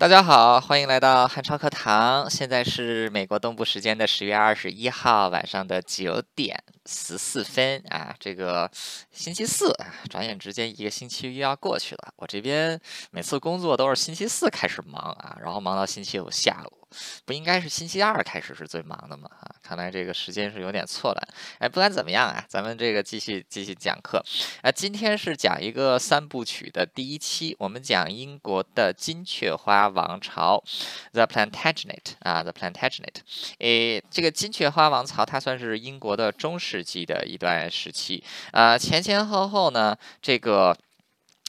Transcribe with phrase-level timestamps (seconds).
[0.00, 2.30] 大家好，欢迎来到汉超课堂。
[2.30, 8.70] 现在是美国东部时间的十月二十一号晚上的九点十四分啊，这个
[9.12, 9.70] 星期四，
[10.08, 12.14] 转眼之间一个星期又要过去了。
[12.16, 12.80] 我这边
[13.10, 16.78] 每次工作都是星期四开始忙啊，然后忙到星期五下午。
[17.26, 19.28] 不应该是星期二开始是最忙的吗？
[19.40, 21.28] 啊，看来这个时间是有点错乱。
[21.58, 24.24] 哎，不管怎么样啊，咱们这个继续继续讲课。
[24.62, 30.64] 啊，今天是讲一个三部曲的第一期，我们讲英国的金雀花王朝
[31.12, 33.16] ，The Plantagenet 啊，The Plantagenet。
[33.58, 40.76] 诶，这个金雀花王朝它算是英国的中世纪的一段时期啊，前前后后呢，这个。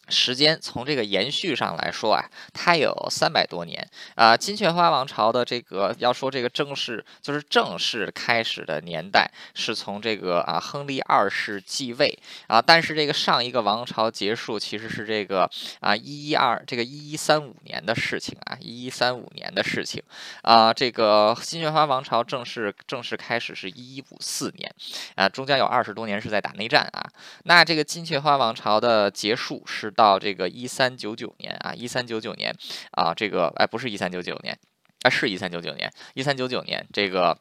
[0.10, 4.36] 时间从这个延续上来说啊，它有三百多年啊。
[4.36, 12.18] 金雀花王朝的这个要说这个正式就是正式开始的年代，是从这个啊亨利二世继位
[12.48, 12.60] 啊。
[12.62, 15.48] 但是这个上一个王朝结束其实是这个
[15.80, 20.02] 啊一一二这个一一三五年的事情啊，一一三五年的事情
[20.42, 20.74] 啊。
[20.74, 24.74] 这个金雀花王朝正式正式开始是一一五四年
[25.14, 27.06] 啊，中间有二十多年是在打内战啊。
[27.44, 29.94] 那这个金雀花王朝的结束是。
[30.00, 32.56] 到这个一三九九年啊，一三九九年
[32.92, 34.58] 啊，这个哎，不是一三九九年，
[35.04, 37.38] 啊，是一三九九年，一三九九年这个。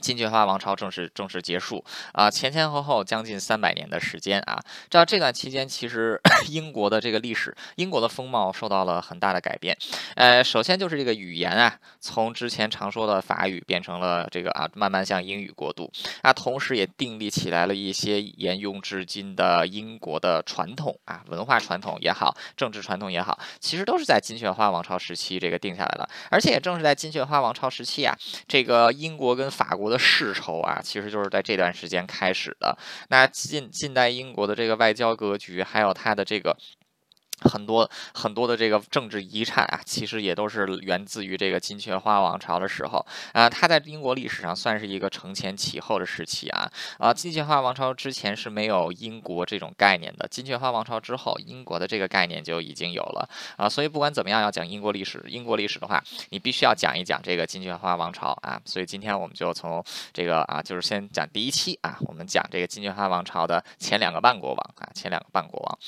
[0.00, 4.58] 金雀花王朝正式正式结束啊，前前后后将近三百年的时间啊。
[4.88, 9.76] 这这段期间，其实 英国的这个历史，英国的风貌受到了很大的改变。
[10.14, 15.90] 呃，首先就是这个语言啊，从之前常说的法语变成了这个啊，慢慢向英语过渡
[16.22, 16.32] 啊。
[16.32, 26.08] 同时也订立起来了一些沿用至今的英国的传统啊，文化传统也好，政治传统也好，其实都是在金雀花王朝时期这个定下来的。
[26.30, 28.16] 而且也正是在金雀花王朝时期啊，
[28.48, 29.79] 这个英国跟法国。
[29.80, 32.76] 国的世仇啊，其实就是在这段时间开始的。
[33.08, 36.56] 那近近代英国的这个外交格局，还有它的这个。
[37.42, 43.48] 很多很多的这个政治遗产啊，其实也都是源自于这个金雀花王朝的时候啊。
[43.48, 47.12] 它在英国历史上算是一个承前启后的时期啊啊。
[47.12, 53.68] 金雀花王朝之前是没有英国这种概念的，金雀花王朝之后，英国的这个概念就已经有了啊。
[53.68, 58.60] 所以不管怎么样，要讲英国历史，英国历史的话，你必须要讲一讲这个金雀花王朝啊。
[58.64, 65.78] 所以今天我们就从这个啊，就是先讲第一期啊，我们讲这个金雀花王朝的前两个半国王啊，前两个半国王，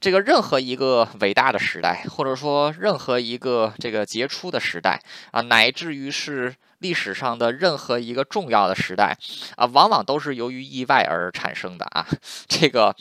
[0.00, 0.97] 这个任何一个。
[1.20, 4.98] 伟大的时代，或者说任何一个这个杰出的时代
[5.32, 9.16] 啊，乃至于是历史上的任何一个重要的时代
[9.56, 12.06] 啊，往往都是由于意外而产生的啊，
[12.48, 12.96] 这个。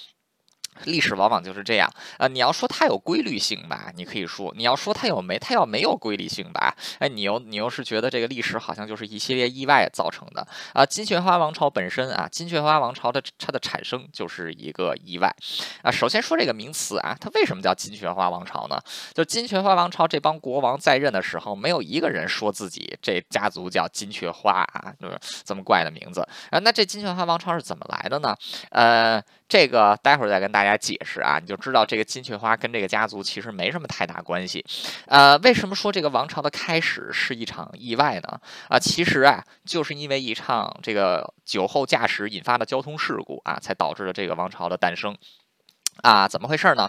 [0.86, 2.28] 历史往往就是这样啊！
[2.28, 6.76] 你要说它有规律性吧，你可以说；你要说它有没，它要没有规律性吧？
[7.00, 10.86] 哎，你又你又是觉得这个历史好像就是一系列意外造成的啊！
[10.86, 15.34] 金雀花王朝本身啊，金雀花王朝的它的产生就是一个意外
[15.82, 15.92] 啊！
[15.92, 18.80] 首先说这个名词啊，它为什么叫金雀花王朝呢？
[19.14, 26.22] 就金雀花王朝这帮国王在任的时候，没有一个人说自己这家族叫金雀花啊，就是这么怪的名字
[26.52, 26.60] 啊！
[26.60, 28.36] 那这金雀花王朝是怎么来的呢？
[28.70, 29.24] 呃。
[29.48, 34.66] 这个待会儿再跟大家解释啊，你就知道这个金雀花跟这个家族其实没什么太大关系。
[35.06, 38.40] 呃，为什么说这个王朝的开始是一场意外呢？
[38.68, 45.18] 啊，其实啊，就是因为一场这个酒后驾驶引发的交通事故啊，才导致了这个王朝的诞生。
[46.04, 46.88] 啊，怎么回事呢？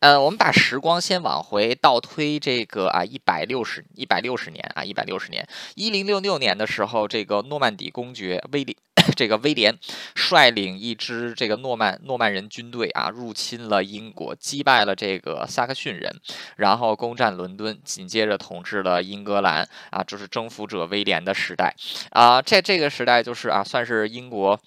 [0.00, 8.76] 呃，我们把时光先往回倒推，这个啊，一百六十一百六十年啊，一百六十年，一零六六年的时候，这个诺曼底公爵威廉，
[9.16, 9.78] 这个威廉
[10.14, 16.14] 率领一支这个诺曼诺曼人军队啊，入侵了英国，击败了这个萨克逊人，
[16.56, 21.74] 然后攻占伦敦，紧接着统治了英格兰啊，就是征服者威廉的时代
[22.10, 24.60] 啊，在这个时代就是啊，算是英国。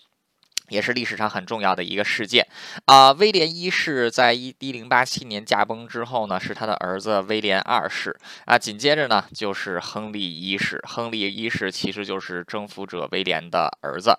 [0.71, 2.47] 也是历史上很重要的一个事件
[2.85, 3.11] 啊！
[3.11, 8.57] 威廉一世在一一零八七年驾崩之后呢，是他的儿子威廉二世啊。
[8.57, 10.81] 紧接着呢，就是亨利一世。
[10.87, 14.17] 亨利一世其实就是征服者威廉的儿子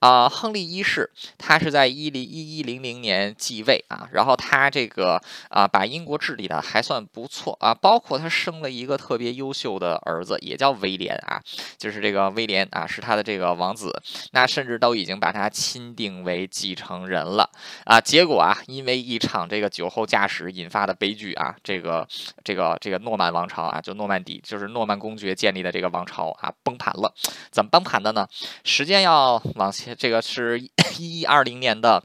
[0.00, 0.28] 啊。
[0.28, 11.40] 亨利一世他是在一零一一零零年继位啊，然后他这个啊，把英国治理的还算不错啊，包括他生了一个特别优秀的儿子，也叫威廉啊，
[11.78, 14.02] 就是这个威廉啊，是他的这个王子。
[14.32, 15.83] 那甚至都已经把他亲。
[15.84, 17.50] 钦定为继承人了
[17.84, 18.00] 啊！
[18.00, 22.06] 结果啊，因为一场这个酒后驾驶引发的悲剧啊，这个
[22.42, 27.12] 这个这个诺曼王朝啊，就诺曼底，就是诺曼公爵建立的这个王朝啊，崩盘了。
[27.50, 28.26] 怎么崩盘的呢？
[28.64, 32.02] 时间要往前，这个是一一二零年的。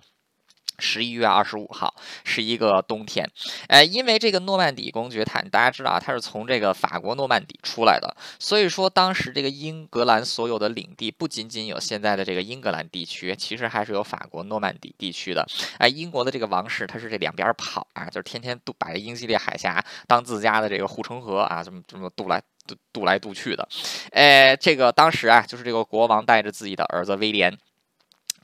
[0.79, 1.93] 十一月二十五号
[2.23, 3.29] 是一个冬天，
[3.67, 15.45] 呃，因为这个诺曼底公爵，他大家知道啊，他是从这个法国诺曼底出来的，所以说当时这个英格兰所有的领地不仅仅有现在的这个英格兰地区，其实还是有法国诺曼底地区的。
[15.77, 23.67] 哎，英国的这个王室，他是这两边跑啊，就是天天渡把这英吉利海峡当自家的这个护城河啊，这么这么渡来渡渡来渡去的。
[24.11, 27.57] 哎，这个当时啊，就是这个国王带着自己的儿子威廉。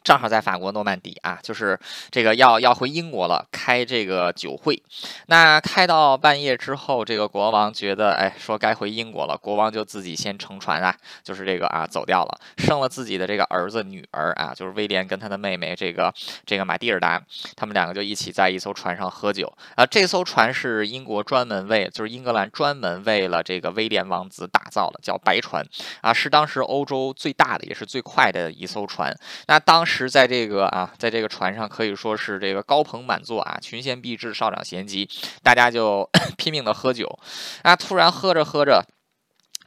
[0.06, 1.78] 正好在法国诺曼底啊，就是
[2.12, 4.80] 这个要要回英国了，开这个酒会。
[5.26, 16.14] 那开到半夜之后，这个国王觉得，哎，说该回英国了，国王就自己先乘船啊，就是这个啊走掉了，剩了自己的这个儿子女儿啊，就是威廉跟他的妹妹这个
[16.46, 17.20] 这个马蒂尔达，
[17.56, 19.84] 他们两个就一起在一艘船上喝酒啊。
[19.88, 25.66] 这艘船是英国专门为，就是英格兰专门为了这个威廉王子打造的，叫白船
[26.02, 29.12] 啊，是当时欧洲最大的也是最快的一艘船。
[29.48, 29.95] 那当时。
[29.96, 35.10] 是在这个啊，在这个船上可以说是这个高朋满座啊，群贤毕至，少长咸集，
[35.42, 37.18] 大家就 拼命的喝酒，
[37.62, 38.84] 啊，突然喝着喝着。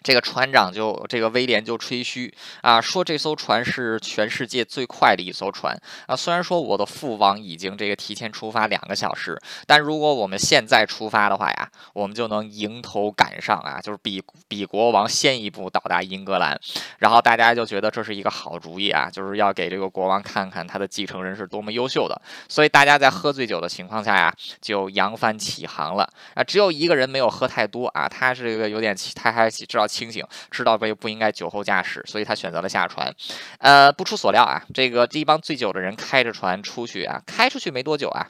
[0.02, 6.14] 这个船长就这个威廉就吹嘘啊，说这艘船是全世界最快的一艘船啊。
[6.14, 9.36] 虽然说我的父王已经这个提前出发两个小时，
[9.66, 16.58] 但如果我们现在出发的话呀，我们就能迎头赶上啊，就是比比国王先一步到达英格兰。
[16.98, 22.20] 然后大家就觉得这是一个好主意啊，就是要给这个国王看看他的继承人是多么优秀的。
[22.48, 26.44] 所以大家在喝醉酒的情况下呀，就扬帆起航了啊。
[26.44, 29.87] 只有一个人没有喝太多啊，他是一个有点他还知道。
[29.88, 33.12] 清醒，知道不不应该酒后驾驶，所以他选择了下船。
[33.58, 38.28] 呃，不出所料啊，这个这一帮醉酒的人开着船出去啊，开出去没多久啊。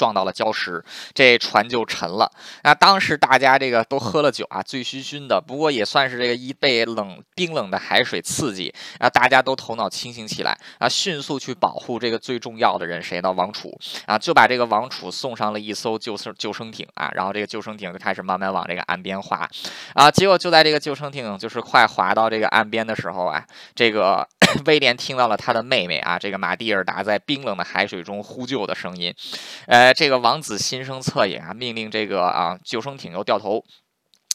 [0.00, 0.82] 撞到了礁石，
[1.12, 2.32] 这船就沉了。
[2.64, 5.38] 那当时大家这个都喝了酒啊，醉醺醺的。
[5.38, 13.30] 不过也算是这个一被冷冰冷的海水刺激啊，大家都头脑清醒起来啊，迅速去保护这个最重要的人谁呢？
[13.30, 19.46] 王储啊，就把这个王储送上了一艘救生救生艇啊，然后这个救生艇就开始慢慢往这个岸边滑
[19.92, 20.10] 啊。
[20.10, 23.44] 结果就在这个救生艇就是快滑到这个岸边的时候啊，
[23.74, 24.26] 这个。
[24.66, 29.14] 威廉听到了他的妹妹啊，这个玛蒂尔达在冰冷的海水中呼救的声音，
[29.66, 33.64] 呃，这个王子心生恻隐啊，命令这个啊救生艇又掉头。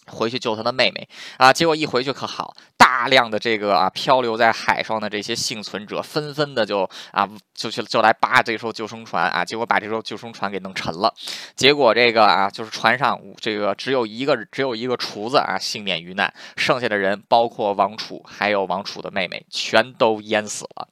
[0.07, 1.07] 回去救他的妹妹
[1.37, 1.51] 啊！
[1.51, 9.43] 结果一回去可好，大量的这个啊漂流在海上的这些幸存者，纷纷的就啊就去就来扒这艘救生船啊！
[9.43, 11.13] 结果把这艘救生船给弄沉了。
[11.55, 20.87] 结果这个啊就是船上这个只有一个只有一个厨子啊幸免于难，剩下的人包括王储还有王储的妹妹全都淹死了。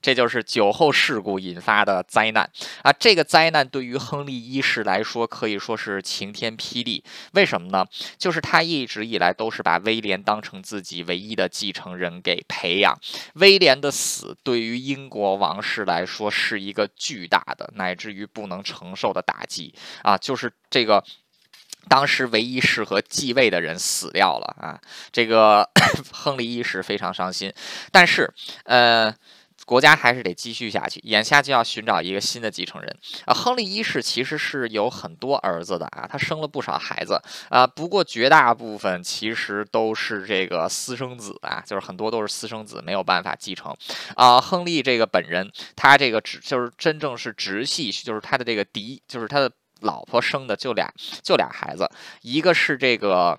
[0.00, 2.50] 这就是酒后事故引发的灾难
[2.82, 2.92] 啊！
[2.92, 7.04] 这个灾难对于亨利一世来说可以说是晴天霹雳。
[7.34, 7.86] 为什么呢？
[8.18, 13.00] 就是他他一直以来都是把威廉当成自己唯一的继承人给培养。
[13.36, 20.18] 威廉的死对于英国王室来说是一个巨大的乃至于不能承受的打击啊！
[20.18, 21.02] 就是这个
[21.88, 24.78] 当时唯一适合继位的人死掉了啊！
[25.10, 25.70] 这个
[26.12, 27.50] 亨利一世非常伤心，
[27.90, 28.30] 但是
[28.64, 29.14] 呃。
[29.64, 33.32] 国家还是得继续下去，眼下就要寻找一个新的继承人啊。
[33.32, 43.74] 亨利一世其实是有很多儿子的啊，他生了不少孩子啊，不过绝大部分其实都是这个私生子啊，就是很多都是私生子，没有办法继承
[44.16, 44.40] 啊。
[44.40, 49.50] 亨利这个本人，他这个直就是真正是直系，就是他的这个嫡，就是他的
[49.80, 50.92] 老婆生的就俩
[51.22, 51.88] 就俩孩子，
[52.22, 53.38] 一个是这个。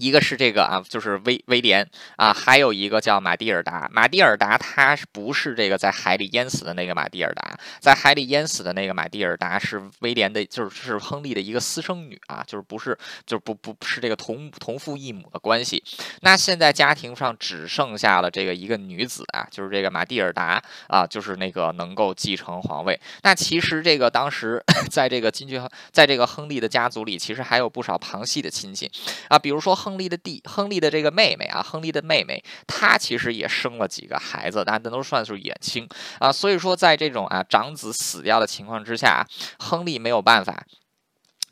[0.00, 1.86] 一个是这个啊，就是威威廉
[2.16, 3.86] 啊，还有一个叫马蒂尔达。
[3.92, 7.54] 马蒂尔达他不是这个在海里淹死的那个马蒂尔达？
[7.80, 15.84] 在海里淹死的那个马蒂尔达是威廉的，就是是亨利的一个私生女啊，就是不是，就是不不是这个同同父异母的关系。
[16.22, 22.98] 那现在家庭上只剩下了这个一个女子啊，就是这个马蒂尔达啊，就是那个能够继承皇位。
[23.22, 28.90] 那其实这个当时 在这个金爵，在这个亨利的家族里，其实还有不少旁系的亲戚
[29.28, 29.89] 啊，比如说亨。
[29.90, 35.88] 亨利的弟，亨利的这个妹妹啊，亨利的妹妹，她其实也生了几个孩子，但那都算是远亲
[36.20, 36.30] 啊。
[36.30, 39.26] 所以说，在这种啊长子死掉的情况之下，
[39.58, 40.64] 亨利没有办法。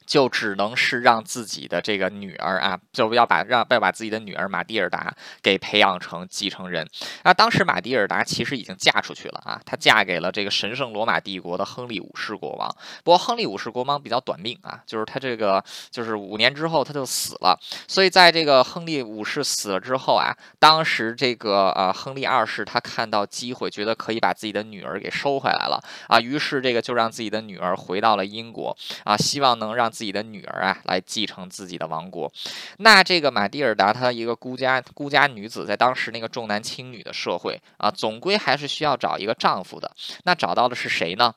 [0.09, 6.89] 就只能是让自己的这个女儿啊，就要把让要把自己的女儿玛蒂尔达给培养成继承人。
[7.25, 12.75] 那当时玛蒂尔达其实已经嫁出去了啊，她嫁给了这个神圣罗马帝国的亨利五世国王。
[13.05, 17.61] 不过亨利五世国王比较短命啊，就是他这个就是五年之后他就死了。
[17.87, 28.75] 所以在这个亨利五世死了之后啊，当时这个呃亨利二世他看到机会，觉得可以把自己的女儿给收回来了啊，于是这个就让自己的女儿回到了英国
[29.05, 29.93] 啊，希望能让。
[29.99, 32.33] 自己的女儿啊，来继承自己的王国。
[32.77, 39.91] 那这个玛蒂尔达，她一个孤家孤家女子，在当时那个重男轻女的社会啊，总归还是需要找一个丈夫的。
[40.23, 41.35] 那找到的是谁呢？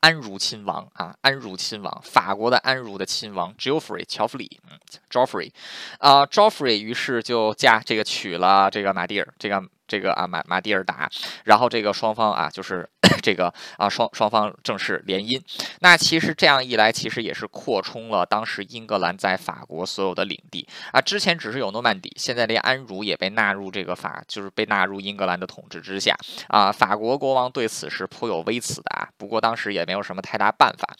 [0.00, 4.78] 安茹亲王啊，安茹亲王，法国的安茹的亲王 Geoffrey 乔弗里，嗯
[5.10, 5.50] ，Geoffrey，
[5.98, 9.62] 啊，Geoffrey 于是就嫁这个娶了这个玛蒂尔，这个。
[9.90, 11.10] 这个啊马马蒂尔达，
[11.42, 12.88] 然后这个双方啊就是
[13.20, 15.42] 这个啊双双方正式联姻。
[15.80, 21.00] 那其实这样一来，其实也是扩充了当时英格兰在法国所有的领地啊。
[21.00, 26.14] 之前只是有诺曼底，现在连安茹也被纳入这个法，就是被纳入英格兰的统治之下
[26.46, 26.70] 啊。
[26.70, 30.94] 法国国王对此是颇有微词的啊，不过当时也没有什么太大办法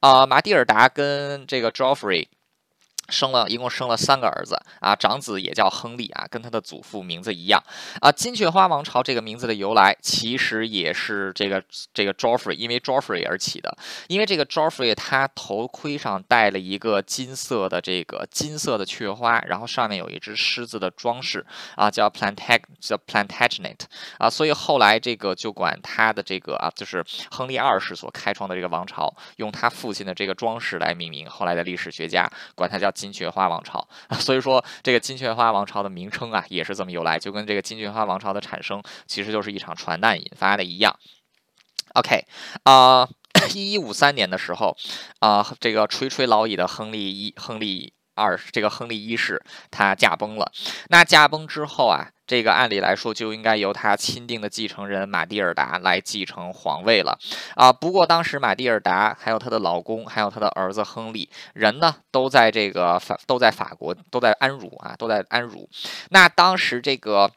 [0.00, 0.24] 啊。
[0.24, 2.26] 马蒂尔达跟这个 Joffrey。
[3.10, 7.62] 生了一共生了三个儿子啊，长子也叫亨利啊，跟他的祖父名字一样
[8.00, 8.12] 啊。
[8.12, 11.60] 金雀花王朝这个名字的由来，其实也是这个
[11.92, 13.76] 这个 Joffrey 因为 Joffrey 而起的。
[14.06, 23.80] 因为这个 Joffrey 他头盔上戴了一个金色的这个金色的雀花，然后上面有一只狮子的装饰啊，叫 Plantag 叫 Plantagenet
[24.18, 31.28] 啊，所以后来这个就管他的这个啊，就是亨利二世所开创的这个王朝，用他父亲的这个装饰来命名。
[31.28, 32.88] 后来的历史学家管他叫。
[33.00, 33.88] 金雀花王朝，
[34.20, 40.94] 所以说这个金雀花王朝的名称啊，也是这么由来，就跟这个金雀花王朝的产生，其实就是一场传难引发的一样。
[41.94, 42.26] OK，
[42.64, 43.08] 啊，
[43.54, 44.76] 一 一五三年的时候，
[45.20, 50.52] 啊，这个垂垂老矣的亨利一亨利二这个亨利一世他驾崩了。
[50.88, 52.08] 那驾崩之后啊。
[52.30, 57.18] 这个按理来说就应该由他钦定的继承人玛蒂尔达来继承皇位了
[57.56, 57.72] 啊。
[57.72, 65.68] 不过当时玛蒂尔达还有她的老公，还有她的儿子亨利，人呢都在这个法都在法国，都在安茹啊，都在安茹。
[66.10, 67.32] 那当时这个。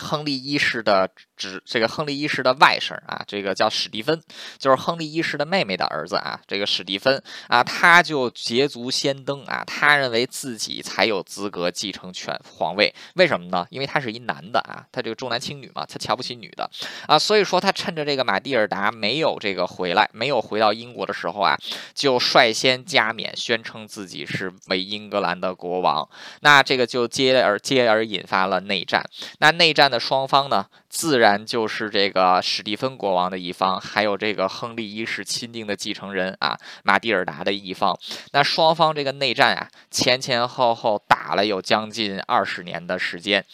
[0.00, 4.22] 亨利一世的指，这个亨利一世的外甥啊，这个叫史蒂芬，
[4.58, 6.38] 就是亨利一世的妹妹的儿子啊。
[6.46, 12.94] 这个史蒂芬啊，他就捷足先登啊，他认为自己才有资格继承权皇位。
[13.14, 13.66] 为什么呢？
[13.70, 16.70] 因为他是一男的啊，他这个重男轻女嘛，他瞧不起女的
[17.08, 21.56] 啊，所以说他趁着这个马蒂尔达没有这个回来，没有回到英国的时候啊，
[21.92, 26.08] 就率先加冕，宣称自己是为英格兰的国王。
[26.42, 29.04] 那这个就接而接而引发了内战。
[29.40, 29.88] 那内战。
[29.88, 37.98] 的双方呢，自然就是这个史蒂芬国王的一方，还有这个亨利一世钦定的继承人啊，马蒂尔达的一方。
[38.32, 43.44] 那双方这个内战啊，前前后后打了有将近二十年的时间。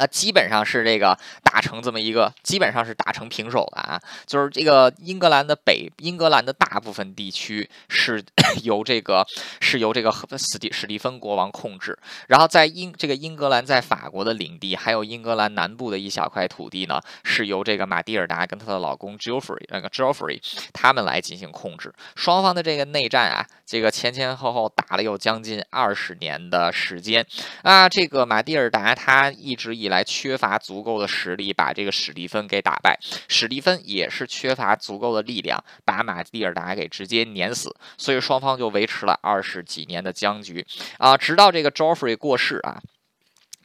[0.00, 4.00] 那基本上是这个打成这么一个，基本上是打成平手了啊。
[4.26, 8.24] 就是这个英格兰的北，英格兰的大部分地区是
[8.64, 9.22] 由这个
[9.60, 20.40] 是由这个史蒂史蒂芬国王控制，然后在英这个英格兰在法国的领地，还有英格兰南部的一小块土地呢，是由这个马蒂尔达跟她的老公 Geoffrey 那个 Geoffrey
[20.72, 21.92] 他们来进行控制。
[22.16, 27.26] 双方的这个内战啊，这个前前后后打了有将近二十年的时间
[27.62, 27.86] 啊。
[27.86, 29.76] 这个马蒂尔达他一直。
[29.80, 40.66] 以来缺乏足够的实力把这个史蒂芬给打败，史蒂芬也是缺乏足够的力量把马蒂尔达给直接碾死，所以双方就维持了二十几年的僵局
[40.96, 42.80] 啊，直到这个 Joffrey 过世啊，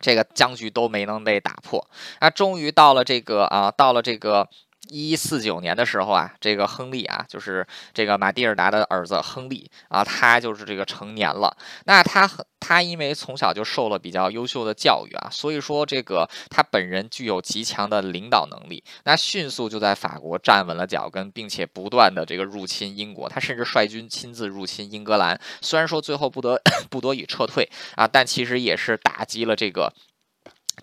[0.01, 1.87] 这个僵局都没能被打破，
[2.19, 4.49] 那终于到了这个啊，到了这个。
[4.89, 11.55] 一四九年的时候啊，这个亨利啊，就是这个马蒂尔达的儿子亨利啊，他就是这个成年了。
[11.85, 18.83] 那他他因为从小就受了比较优秀的教育啊，所以说这个他本人具有极强的领导能力。
[19.03, 23.27] 那迅速就在法国站稳了脚跟，并且不断的这个入侵英国。
[23.27, 29.93] 他甚至率军亲自入侵英格兰，虽然说最后不得 不得已撤退啊，但其实也是打击了这个。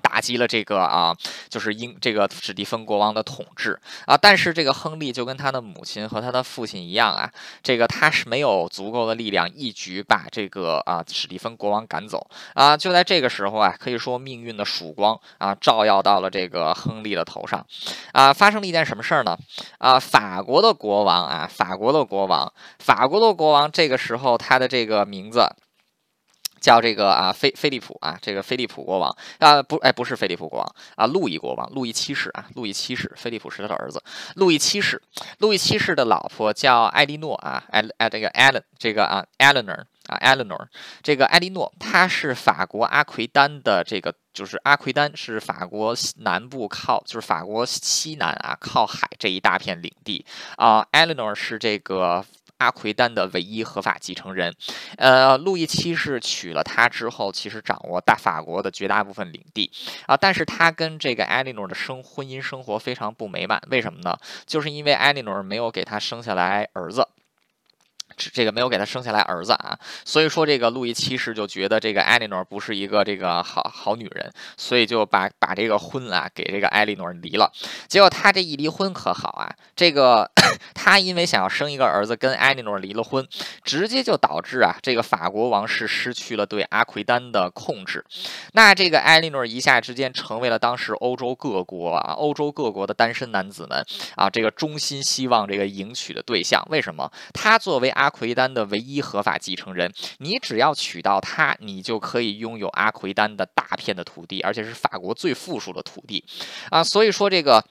[0.00, 1.14] 打击了这个啊，
[1.48, 7.30] 就是英这个史蒂芬国王的统治啊，但是这个亨利就跟他的母亲和他的父亲一样啊，
[7.62, 12.76] 这个他是没有足够的力量一举把这个啊史蒂芬国王赶走啊。
[12.76, 17.64] 就在这个时候啊，可以说命运的曙光啊照耀到了这个亨利的头上
[18.12, 19.36] 啊，发生了一件什么事儿呢？
[19.78, 25.48] 啊，法国的国王啊，法国的国王，法国的国王，这个时候他的这个名字。
[26.62, 29.14] 叫这个啊，菲菲利普啊，这个菲利普国王。
[29.38, 34.00] 啊，不，哎，不是菲利普国王啊，路易国王，路易七世啊，路易七世，菲利普是他的儿子，
[34.36, 35.02] 路易七世，
[35.38, 40.66] 路易七世的老婆叫艾莉诺啊，艾艾这个艾伦，这个啊，Eleanor 啊，Eleanor，
[41.02, 50.24] 这个艾莉诺，她是法国阿奎丹的这个，就是阿奎丹是法国南部靠，就是法国西南啊，靠海这一大片领地。
[50.56, 52.24] 啊，Eleanor 是这个。
[52.62, 54.54] 阿奎丹的唯一合法继承人，
[54.96, 59.70] 呃，路易七世娶了她之后，其实掌握大法国的绝大部分领地
[60.06, 64.16] 啊，但是他跟这个埃莉诺的生婚姻生活非常不美满，为什么呢？
[64.46, 67.08] 就是因为埃莉诺没有给他生下来儿子。
[68.16, 77.50] 这个没有给他生下来儿子啊，所以说这个路易七世就觉得这个艾莉诺不是一个这个好好女人，所以就把把这个婚啊给这个艾莉诺离了。
[77.88, 80.30] 结果他这一离婚可好啊，这个
[80.74, 83.26] 他因为想要生一个儿子，跟艾莉诺离了婚，
[83.64, 88.04] 直接就导致啊这个法国王室失去了对阿奎丹的控制。
[88.52, 93.84] 那这个艾莉诺一下之间成为了当时欧洲各国啊欧洲各国的单身男子们
[94.16, 96.62] 啊这个衷心希望这个迎娶的对象。
[96.70, 97.10] 为什么？
[97.32, 106.24] 他作为阿阿奎丹的唯一合法继承人，你只要娶到她，你就可以拥有阿奎丹的大片的土地，而且是法国最富庶的土地，
[106.70, 107.64] 啊，所以说这个。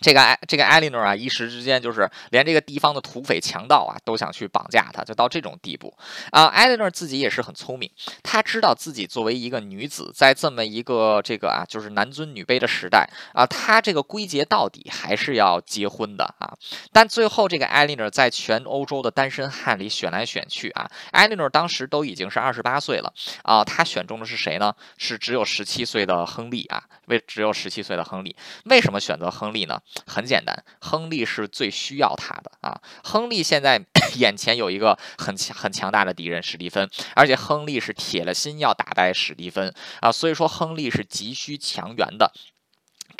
[0.00, 5.94] 这个艾这个艾莉诺啊，一时之间就是连这个地方的土匪强盗啊都想去绑架她，就到这种地步
[6.30, 6.46] 啊。
[6.46, 7.90] 艾莉诺自己也是很聪明，
[8.22, 16.56] 她知道自己作为一个女子，在这么一个这个啊就是男尊女卑的时代啊，她这个归结到底还是要结婚的啊。
[16.92, 24.74] 但最后这个艾莉诺在全欧洲的单身汉里选来选去啊，艾莉诺当时都已经是二十八岁了啊，她选中的是谁呢？
[24.96, 26.82] 是只有十七岁的亨利啊。
[27.06, 29.80] 为只有十七岁的亨利，为什么选择亨利呢？
[30.06, 32.80] 很简单，亨利是最需要他的啊！
[33.02, 33.84] 亨利现在
[34.16, 42.32] 眼前有一个很强很强大的敌人史蒂芬，而且亨利是铁了心要打败史蒂芬啊，所以说亨利是急需强援的。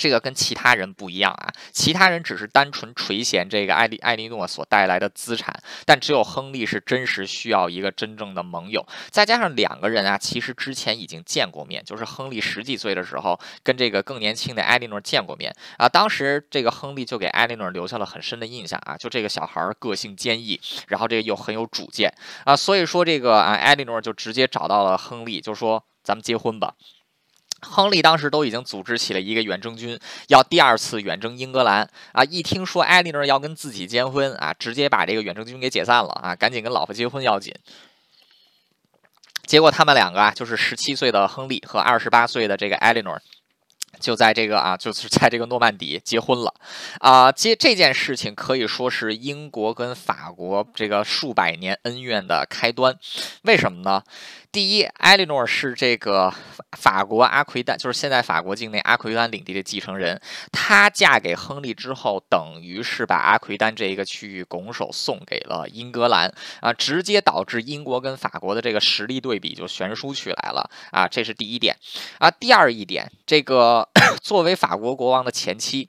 [0.00, 5.54] 这个跟其他人不一样啊，其他人只是单纯垂涎这个艾利艾莉诺所带来的资产，
[5.84, 8.84] 但只有亨利是真实需要一个真正的盟友。
[9.10, 22.10] 再加上两个人啊，其实之前已经见过面，就是亨利十几岁的时候跟这个更年轻的艾莉诺见过面啊，当时这个亨利就给艾莉诺留下了很深的印象啊，就这个小孩个性坚毅，然后这个又很有主见
[22.46, 26.74] 啊，所以说这个啊艾莉诺就直接找到了亨利，就说咱们结婚吧。
[27.60, 29.98] 亨利当时都已经组织起了一个远征军，
[30.28, 32.24] 要第二次远征英格兰啊！
[32.24, 36.34] 一听说艾莉诺要跟自己结婚啊，直接把这个远征军给解散了啊！
[36.34, 37.54] 赶紧跟老婆结婚要紧。
[39.46, 43.20] 结果他们两个啊，就是十七岁的亨利和二十八岁的这个艾莉诺。
[43.98, 46.54] 就在这个啊，就是在这个诺曼底结婚了，
[47.00, 52.96] 啊，结这件事情可以说是英国跟法国这个数百年恩怨的开端。
[53.42, 54.02] 为什么呢？
[54.52, 56.34] 第一，艾莉诺是这个
[56.72, 60.20] 法国阿奎丹，就是现在法国境内阿奎丹领地的继承人。
[60.50, 71.76] 她嫁给亨利之后，等于是把阿奎丹这一个区域拱手送给了英格兰啊，直接导致英国跟法国的这个实力对比就悬殊起来了啊，这是第一点
[72.18, 72.28] 啊。
[72.28, 73.88] 第二一点，这个。
[74.20, 75.88] 作为法国国王的前妻。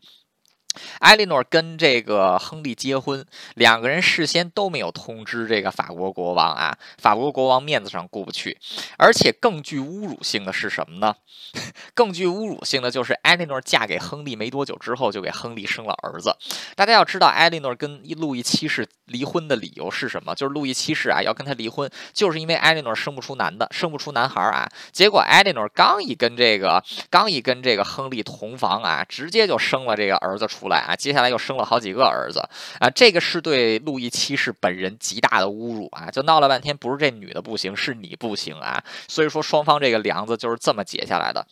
[1.00, 8.58] 艾莉诺跟这个亨利结婚，两个人事先都没有通知这个法国国王啊，法国国王面子上过不去，
[8.98, 11.16] 而且更具侮辱性的是什么呢？
[11.94, 16.36] 更具侮辱性的就是艾莉诺嫁给亨利没多久之后就给亨利生了儿子。
[16.76, 20.34] 大家要知道，艾莉诺跟路易七世离婚的理由是什么？
[20.34, 24.70] 就是路易七世啊要跟他离婚，就是因为艾莉诺生不出男的，生不出男孩啊。
[24.94, 30.61] 结果艾莉诺刚一跟这个刚一跟这个亨利同房啊，直接就生了这个儿子出。
[30.62, 30.95] 出来啊！
[30.95, 32.39] 接下来又生了好几个儿子
[32.80, 32.88] 啊！
[32.91, 36.12] 这个是对路易七世本人极大的侮辱啊！
[36.12, 38.84] 就闹了半天，不是这女的不行，是你不行啊！
[39.08, 41.47] 所以说，双方这个梁子就是这么结下来的。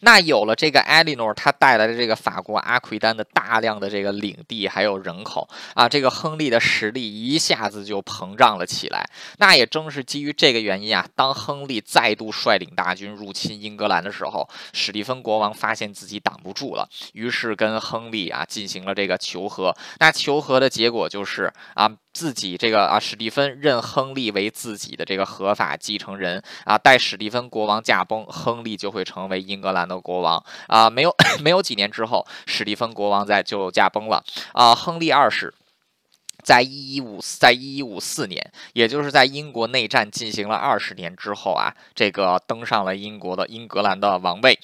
[0.00, 9.08] 那有了这个艾莉诺，她带来的这个法国阿奎丹的大量的这个领地还有人口啊，这个亨利的实力一下子就膨胀了起来。
[9.38, 19.74] 那也正是基于这个原因啊，当亨利再度率领大军入侵英格兰的时候，史蒂芬国王发现自己挡不住了，于是跟亨利啊进行了这个求和。
[19.98, 21.90] 那求和的结果就是啊。
[22.12, 30.90] 自己这个啊，史蒂芬认亨利为自己的这个合法继承人啊，待史蒂芬国王驾崩，亨利就会成为英格兰的国王啊。
[30.90, 34.22] 没有 没有几年之后，史蒂芬国王在就驾崩了
[34.52, 34.74] 啊。
[34.74, 35.54] 亨利二世
[36.42, 44.58] 在一一五在一一五四年，也就是在英国内战进行了二十年之后啊，这个登上了英国的英格兰的王位。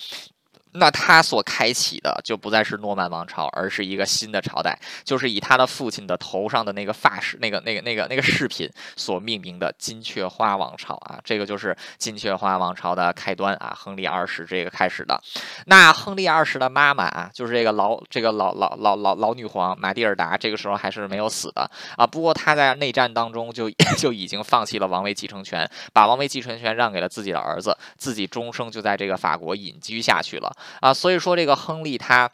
[0.72, 15.20] 那他所开启的就不再是诺曼王朝，而是一个新的朝代，就是以他的父亲的头上的那个发饰、那个、那个、那个、那个饰品所命名的金雀花王朝啊，这个就是金雀花王朝的开端啊，亨利二世这个开始的。
[15.66, 22.06] 那亨利二世的妈妈啊，就是这个老、这个老老老老老女皇玛蒂尔达，这个时候还是没有死的啊。
[22.06, 30.54] 不过她在内战当中就就已经放弃了王位继承权，把王位继承权让给了自己的儿子，自己终生就在这个法国隐居下去了。
[30.80, 32.30] 啊，所以说这个亨利他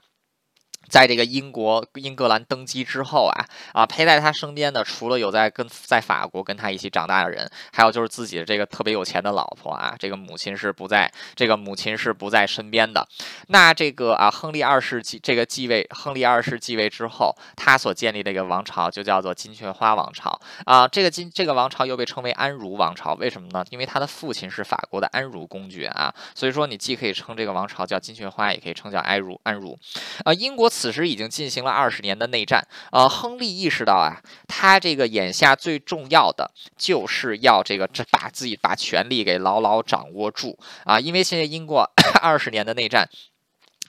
[0.88, 13.06] 在这个英国英格兰登基之后啊啊，陪在他身边的除了有在跟在法国跟他一起长大的人，还有就是自己的这个特别有钱的老婆啊，这个母亲是不在，这个母亲是不在身边的。
[13.48, 20.86] 那这个啊，亨利二世继这个继位，亨利二世继位之后，他所建立的一个王朝就叫做金雀花王朝啊。
[20.86, 23.64] 这个金这个王朝又被称为安茹王朝，为什么呢？
[23.70, 29.78] 因为他的父亲是法国的安茹公爵啊，所以说你既可以称这个王朝叫金雀花，也可以称叫安茹安茹。
[30.24, 32.62] 啊，英国此时已经进行了二十年的内战。
[32.92, 43.08] 呃，亨利意识到啊，他这个眼下最重要的就是要这个这把自己把权力给牢牢掌握住啊，因为现在英国 二十年的内战。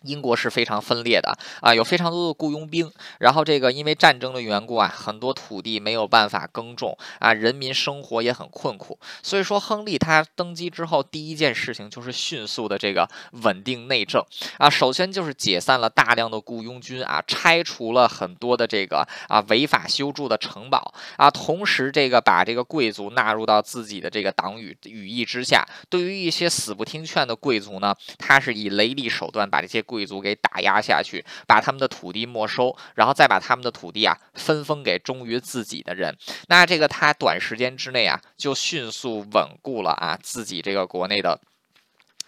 [0.05, 8.97] 英国是非常分裂的啊，有非常多的雇佣兵，然后这个因为战争的缘故啊，很多土地没有办法耕种啊，人民生活也很困苦。
[9.23, 13.09] 所以说，亨利他登基之后，第一件事情就是迅速的这个
[13.43, 14.23] 稳定内政
[14.57, 25.65] 啊，首先就是解散了大量的雇佣军啊，拆除了很多的这个啊违法修筑的城堡啊，同时这个把这个贵族纳入到自己的这个党羽羽翼之下。
[25.89, 36.13] 对于一些死不听劝的贵族呢，他是以雷厉手段把这些贵贵族给打压下去，把他们的土地没收，然后再把他们的土地啊分封给忠于自己的人。
[36.49, 41.39] 那这个他短时间之内啊，就迅速稳固了啊自己这个国内的。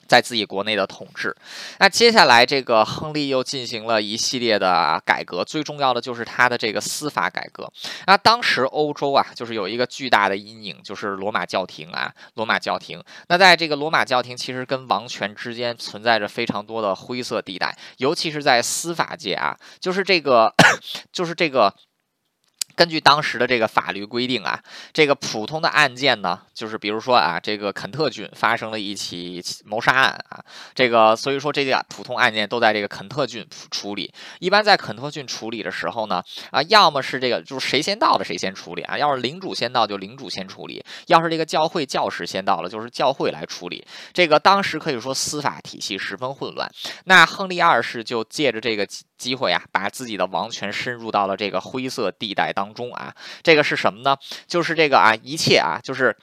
[0.07, 1.35] 在自己国内的统治，
[1.79, 7.71] 那接下来这个亨利又进行了一系列的改革，最重要的就是他的这个司法改革。
[8.05, 13.03] 那当时欧洲啊，就是有一个巨大的阴影，就是罗马教廷啊，罗马教廷。
[13.27, 20.53] 那在这个罗马教廷，其实跟王权之间存在着非常多的灰色地带，尤其是在司法界啊，就是这个，
[21.11, 21.73] 就是这个。
[22.77, 24.61] 根据当时的这个法律规定啊，
[24.93, 30.39] 这个普通的案件呢，就是比如说啊，这个肯特郡发生了一起谋杀案啊，
[30.75, 34.13] 这个所以说这个普通案件都在这个肯特郡处理。
[34.37, 43.83] 一般在肯特郡处理的时候呢，啊，要么是这个就是谁先到的谁先处理啊，要是领主先到就领主先处理，要是这个教会教士先到了就是教会来处理。
[44.13, 46.69] 这个当时可以说司法体系十分混乱。
[47.05, 52.67] 那亨利二世就借着这个机会啊，把自己的王权深入到了这个灰色地带当。
[52.73, 54.17] 中啊，这个是什么呢？
[54.45, 56.15] 就是这个啊，一切啊，就是。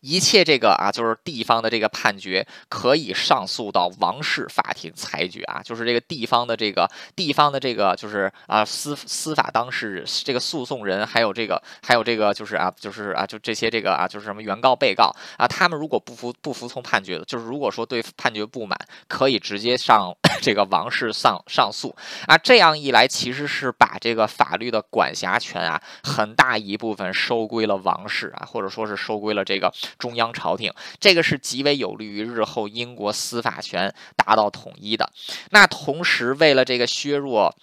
[0.00, 21.94] 一切这个啊，就是地方的这个判决可以上诉到王室法庭裁决啊，就是这个地方的这个地方的这个就是啊司司法当事人这个诉讼人，还有这个还有这个就是啊就是啊就这些这个啊就是什么原告被告啊，他们如果不服不服从判决的，就是如果说对判决不满，可以直接上 这个王室上上诉
[22.26, 22.38] 啊。
[22.38, 29.70] 这样一来，其实是把这个法律的管辖权啊，很大一部分收归了王室啊，或者说是收归了这个。
[29.98, 35.10] 中央朝廷，这个是极为有利于日后英国司法权达到统一的。
[35.50, 37.54] 那同时，为了这个削弱。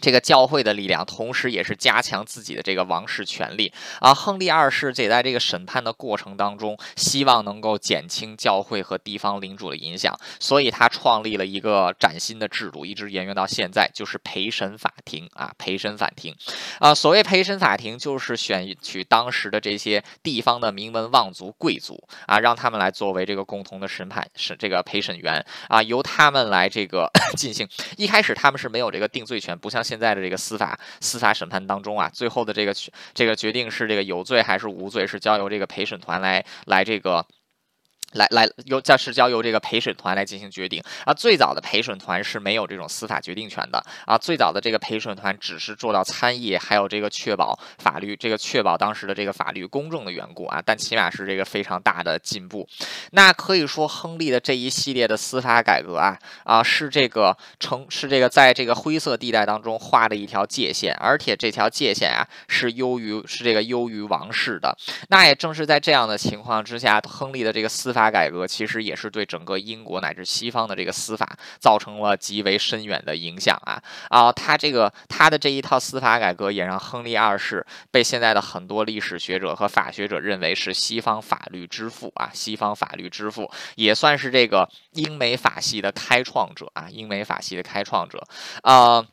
[0.00, 4.14] 这个教会的力量，同时也是加强自己的这个王室权力啊。
[4.14, 15.52] 亨利二世也在这个审判的过程当中，希望能够减轻教会和地方领主的影响，所以他创立了一个崭新的制度，一直沿用到现在，就是陪审法庭啊。
[15.58, 16.34] 陪审法庭
[16.78, 27.68] 啊，所谓陪审法庭，就是选取当时的这些地方的名门望族、贵族啊，让他们来作为这个共同的审判审这个陪审员啊，由他们来这个 进行。
[27.98, 29.84] 一开始他们是没有这个定罪权，不像。
[29.90, 32.72] 现在的这个司法司法审判当中啊，最后的这个
[33.12, 37.26] 这个决定是这个有罪还是无罪，是交由这个陪审团来来这个。
[38.12, 41.14] 来来，由这是交由这个陪审团来进行决定啊。
[41.14, 44.18] 最早的陪审团是没有这种司法决定权的啊。
[44.18, 50.60] 最早的这个陪审团只是做到参议，还有这个确保法律，这个确保当时的这个法律公正的缘故啊。
[50.64, 52.66] 但起码是这个非常大的进步。
[53.12, 64.76] 那可以说，亨利的这一系列的司法改革啊啊，是这个成是这个在这个灰色地带当中画的一条界限，而且这条界限啊是优于是这个优于王室的。
[65.10, 67.99] 那也正是在这样的情况之下，亨利的这个司法。
[68.00, 74.32] 法改革其实也是对整个英国乃至西方的这个司法造成了极为深远的影响啊啊！
[74.32, 88.26] 他这个他的这一套司法改革也让亨利二世被现在的很多历史学者和法学者认为是西方法律之父啊，西方法律之父也算是这个英美法系的开创者啊，英美法系的开创者
[88.62, 89.04] 啊。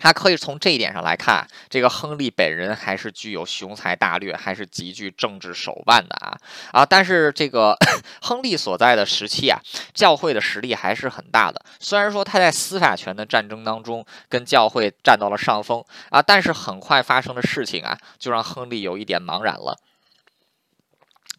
[0.00, 6.36] 他可以从这一点上来看，这个亨利本人还是具有雄才大略，还是极具政治手腕的啊
[6.72, 6.86] 啊！
[6.86, 7.76] 但是这个
[8.22, 9.60] 亨利所在的时期啊，
[9.92, 11.62] 教会的实力还是很大的。
[11.78, 19.78] 虽然说他在司法权的战争当中跟教会占到了上风啊，但是很快发生的事情啊，就让亨利有一点茫然了。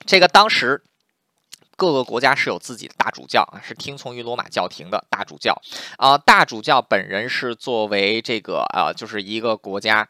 [0.06, 0.84] 这个当时。
[1.82, 5.60] 各个国家是有自己的大主教啊，是听从于罗马教廷的大主教
[5.98, 6.15] 啊。
[6.15, 10.08] 大主教本人是作为这个啊，就是一个国家。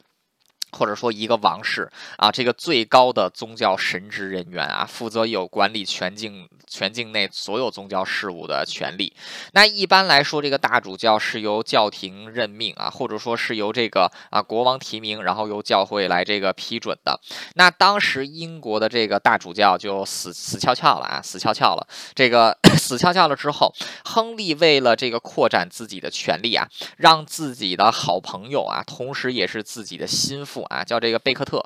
[0.74, 9.14] 或者说一个王室啊，这个最高的宗教神职人员啊，负责有管理全境全境内所有宗教事务的权利。
[9.52, 17.20] 那一般来说，这个大主教是由教廷任命啊，或者说是由这个啊国王提名，然后由教会来这个批准的。
[17.56, 21.86] 那当时英国的这个大主教就死死翘翘了啊，死翘翘了。
[22.16, 23.74] 这个 死翘翘了之后，
[24.06, 30.62] 亨利为了这个扩展自己的权利啊，让自己的好朋友啊，同时也是自己的心腹。
[30.70, 31.66] 啊，叫这个贝克特。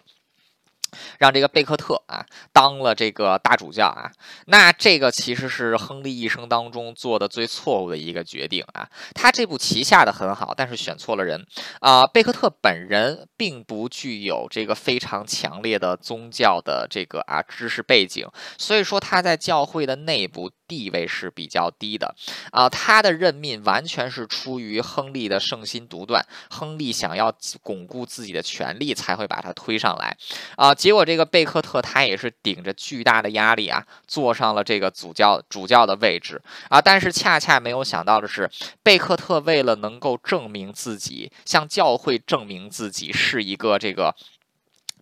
[1.19, 4.11] 让这个贝克特啊当了这个大主教啊，
[4.47, 8.87] 那这个其实是亨利一生当中做的最错误的一个决定啊。
[9.13, 11.45] 他这部棋下的很好，但是选错了人
[11.79, 12.05] 啊。
[12.07, 18.27] 贝克特本人并不具有这个非常强烈的宗教的这个啊知识背景，
[18.57, 22.15] 所以说他在教会的内部地位是比较低的
[22.51, 22.69] 啊。
[22.69, 30.15] 他的任命完全是出于亨利的圣心独断，亨利想要巩固自己的权利才会把他推上来
[30.55, 30.73] 啊。
[30.73, 36.81] 结果，这个贝克特他也是顶着巨大的压力啊，坐上了这个主教主教的位置啊。
[36.81, 38.49] 但是恰恰没有想到的是，
[38.83, 44.15] 贝克特为了能够证明自己，向教会证明自己是一个这个。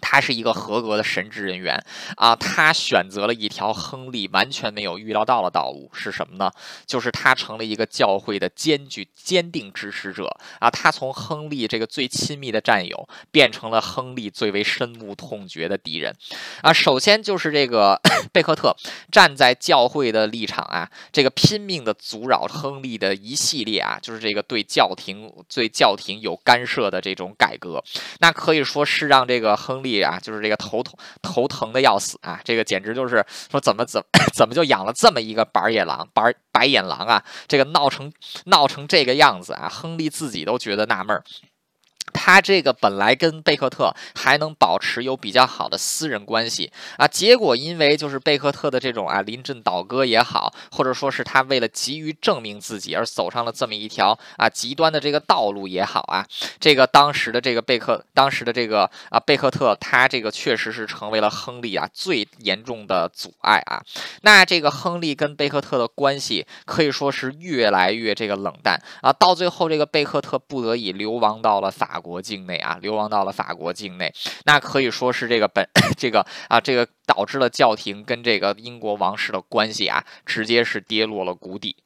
[0.05, 1.81] 他是一个合格的神职人员
[2.17, 6.51] 啊，他选择了一条亨利完全没有预料到的道路，是什么呢？
[6.85, 10.27] 就是他成了一个教会的坚决、坚定支持者
[10.59, 10.69] 啊。
[10.69, 16.13] 他从亨利这个最亲密的战友，变成了亨利最为深恶痛绝的敌人
[16.61, 16.73] 啊。
[16.73, 17.99] 首先就是这个
[18.33, 18.75] 贝克特
[19.09, 27.81] 站在教会的立场啊，这个拼命的阻扰亨利的一系列啊，就是这个对教廷、对教廷有干涉的这种改革，
[28.19, 29.92] 那可以说是让这个亨利。
[30.01, 32.39] 啊，就是这个头头头疼的要死啊！
[32.43, 34.03] 这个简直就是说怎么怎
[34.33, 37.23] 怎么就养了这么一个白眼狼白白眼狼啊！
[37.47, 38.11] 这个闹成
[38.45, 39.69] 闹成这个样子啊！
[39.69, 41.23] 亨利自己都觉得纳闷儿。
[42.11, 56.25] 他这个本来跟贝克特还能保持有比较好的私人关系啊，结果因为就是贝克特的这种啊临阵倒戈也好，或者说是他为了急于证明自己而走上了这么一条啊极端的这个道路也好啊，
[56.59, 63.81] 这个当时的这个贝克，当时的这个啊贝克特，他这个确实是成为了亨利啊最严重的阻碍啊。
[64.21, 72.03] 那这个亨利跟贝克特的关系可以说是越来越这个冷淡啊，到最后这个贝克特不得已流亡到了法法。
[72.03, 74.13] 国境内啊，流亡到了法国境内，
[74.45, 75.65] 那可以说是这个本
[75.97, 81.77] 这个啊，这个导致了教廷跟这个英国王室的关系啊，直接是跌落了谷底。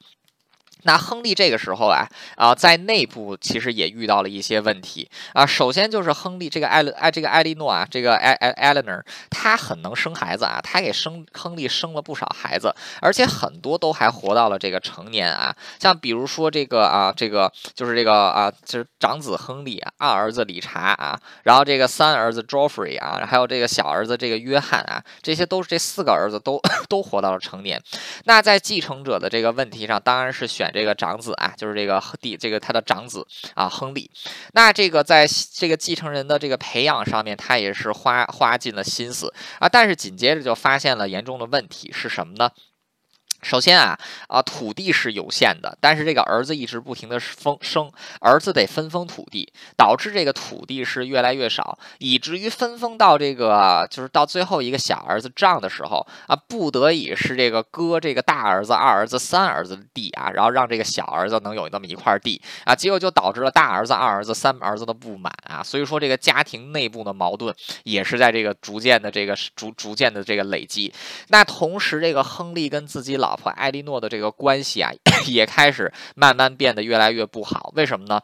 [0.84, 5.46] 那亨利这个时候啊啊，在内部其实也遇到了一些问题啊。
[5.46, 15.54] 首先就是亨利这个艾伦艾这个艾莉诺啊，这个艾艾艾 n o r 她很能生孩子啊，她给生亨利生了不少孩子，而且很多都还活到了这个成年啊。
[15.80, 27.82] 像比如说这个啊，这个就是这个啊，就是长子亨利，二儿子理查啊，然后这个三儿子 Joffrey 啊，还有这个小儿子这个约翰啊，这些都是这四个儿子都 都活到了成年。
[28.26, 30.67] 那在继承者的这个问题上，当然是选。
[30.72, 34.10] 这个长子啊，就是这个弟，这个他的长子啊，亨利。
[34.54, 39.68] 那这个在这个继承人的这个培养上面，他也是花花尽了心思啊。
[39.70, 42.52] 但是紧接着就发现了严重的问题是什么呢？
[43.42, 43.98] 首先啊
[44.28, 70.94] 啊，土地是有限的，但是这个儿子一直不停的封生，儿子得分封土地，导致这个土地是越来越少，以至于分封到这个就是到最后一个小儿子账的时候啊，不得已是这个割这个大儿子、二儿子、三儿子的地啊，然后让这个小儿子能有那么一块地啊，结果就导致了大儿子、二儿子、三儿子的不满啊，所以说这个家庭内部的矛盾也是在这个逐渐的这个逐逐渐的这个累积。
[71.30, 74.90] 那同时，这个亨利跟自己老老婆艾莉诺的这个关系啊，
[75.28, 77.74] 也开始慢慢变得越来越不好。
[77.76, 78.22] 为什么呢？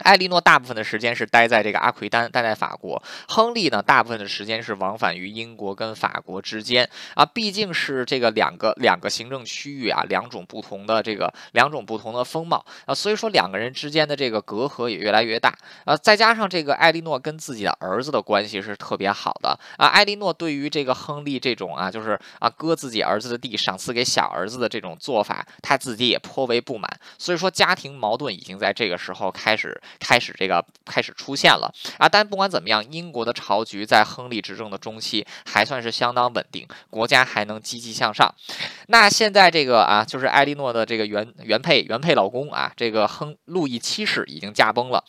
[0.00, 3.02] 艾莉诺大部分的时间是待在这个阿奎丹，待在法国。
[3.28, 15.96] 亨利呢，大部分的时间是往返于英国跟法国之间啊，毕竟是这个两个两个行政区域啊，两种不同的这个两种不同的风貌啊，所以说两个人之间的这个隔阂也越来越大啊。
[15.96, 26.90] 再加上这个艾莉诺跟自己的儿子的关系是特别好的啊，艾莉诺对于这个亨利这种啊，就是啊割自己儿子的地赏赐给小儿子的这种做法，他自己也颇为不满。
[27.18, 29.78] 所以说家庭矛盾已经在这个时候开始。
[29.98, 38.32] 开始这个开始出现了啊，但不管怎么样，英国的朝局在亨利执政的中期还算是相当稳定，国家还能积极向上。
[38.88, 45.04] 那现在这个啊，就是艾莉诺的这个原原配原配老公啊，这个亨路易七世已经驾崩了。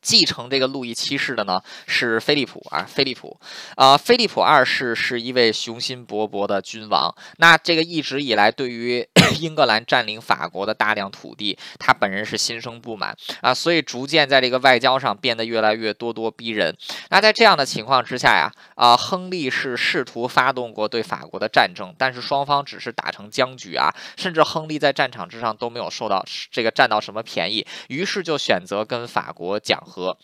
[0.00, 3.38] 继承这个路易七世的呢是菲利普啊，菲利普，
[3.76, 7.14] 啊，菲利普二世是一位雄心勃勃的君王。
[7.38, 9.06] 那这个一直以来对于
[9.40, 16.76] 英格兰占领法国的大量土地，他本人是心生不满啊，所以逐渐在这个外交上变得越来越咄咄逼人。
[17.10, 29.82] 那在这样的情况之下呀，啊，亨利是试图发动过对法国的战争，但是双方只是打成僵局啊，甚至亨利在战场之上都没有受到这个占到什么便宜，于是就选择跟法国讲。
[29.88, 30.16] 和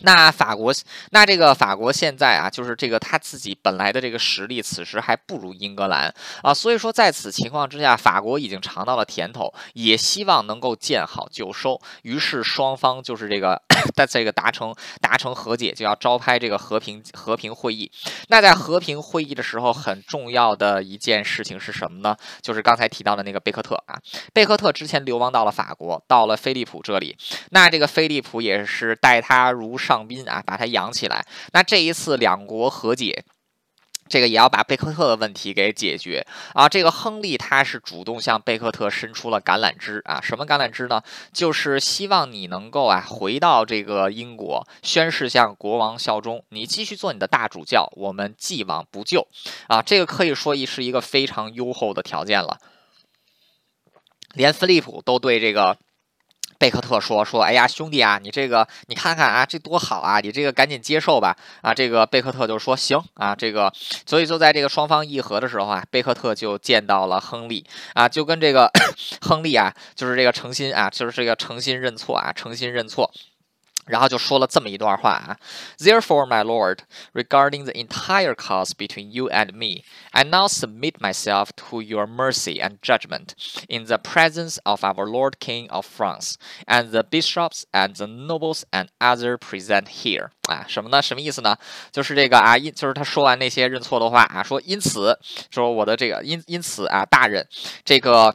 [0.00, 0.72] 那法国，
[1.10, 13.60] 那这个法国现在啊，就是这个他自己本来的这个实力，此时还不如英格兰啊，所以说在此情况之下，法国已经尝到了甜头，也希望能够见好就收，于是双方就是这个。
[13.94, 17.88] 在这个达成达成和解，就要召开这个和平和平会议。
[18.26, 22.16] 那在和平会议的时候，很重要的一件事情是什么呢？
[22.42, 23.96] 就是刚才提到的那个贝克特啊。
[24.32, 27.16] 贝克特之前流亡到了法国，到了菲利普这里。
[27.50, 31.24] 那这个菲利普也是待他如上宾啊，把他养起来。
[31.52, 33.24] 那这一次两国和解。
[34.10, 36.66] 这个也要把贝克特的问题给解决啊！
[36.66, 40.18] 这个亨利他是主动向贝克特伸出了橄榄枝啊！
[40.22, 41.02] 什么橄榄枝呢？
[41.30, 49.28] 就是希望你能够啊回到这个英国，宣誓向国王效忠，你继续做你的大主教，我们既往不咎
[49.66, 49.82] 啊！
[49.82, 52.56] 这个可以说是一个非常优厚的条件了，
[54.32, 55.76] 连菲利普都对这个。
[56.58, 63.72] 贝克特说：“说，哎呀，兄弟啊，你这个，你看看啊，这多好啊，你这个赶紧接受吧。”啊，这个贝克特就说：“行啊，这个。”
[64.04, 68.70] 所以就在这个双方议和的时候啊，贝克特就见到了亨利啊，就跟这个
[69.22, 73.12] 亨利啊，就是这个诚心啊，就是这个诚心认错啊，诚心认错。
[73.87, 75.37] 然后就说了这么一段话啊，
[75.77, 81.81] Therefore, my lord, regarding the entire cause between you and me, I now submit myself to
[81.81, 83.33] your mercy and judgment
[83.67, 88.63] in the presence of our Lord King of France and the bishops and the nobles
[88.71, 91.01] and other present here 啊，什么呢？
[91.01, 91.57] 什么意思呢？
[91.91, 95.19] 就是这个啊，因就是他说完那些认错的话啊，说因此
[95.51, 97.45] 说我的这个因因此啊，大人
[97.83, 98.33] 这个。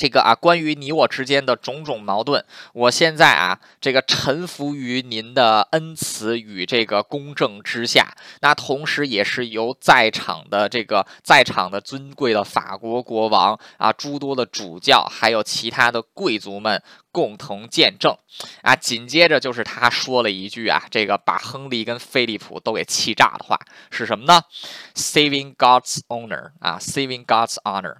[0.00, 8.16] 这个啊，关于你我之间的种种矛盾，我现在啊，这个臣服于您的恩慈与这个公正之下。
[8.40, 16.82] 那同时，也是由在场的这个在场的尊贵的法国国王啊，诸多的主教，还有其他的贵族们
[17.12, 18.16] 共同见证。
[18.62, 23.60] 啊，紧接着就是他说了一句啊，这个把亨利跟菲利普都给气炸的话，
[23.90, 24.40] 是什么呢
[24.94, 27.96] ？Saving God's honor 啊，Saving God's honor。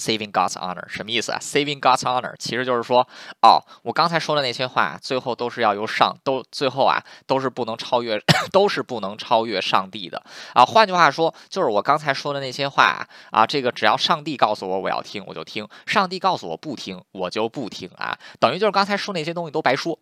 [0.00, 3.06] Saving God's honor 什么意思啊？Saving God's honor 其实就是说，
[3.42, 8.18] 哦，我刚才说的那些话，最后都是要由上都最后啊，都是不能超越，
[8.50, 10.22] 都是不能超越上帝的
[10.54, 10.64] 啊。
[10.64, 18.18] 换句话说，就是我刚才说的那些话啊，这个只要上帝告诉我我要听，我就听；上帝告诉我不听，我就不听啊。
[18.38, 19.98] 等于就是刚才说那些东西都白说。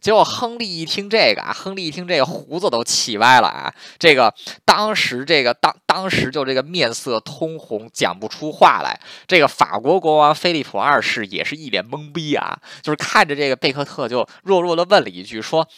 [0.00, 3.72] 结果亨利一听这个啊，亨利一听这个胡子都气歪了啊。
[3.98, 4.32] 这个
[4.64, 8.98] 当时这个当当时就这个面色通红，讲不出话来。
[9.26, 15.68] 这个法国国王菲利普二世也是一脸懵逼啊，就是看着这个贝克特就弱弱的问了一句，说：“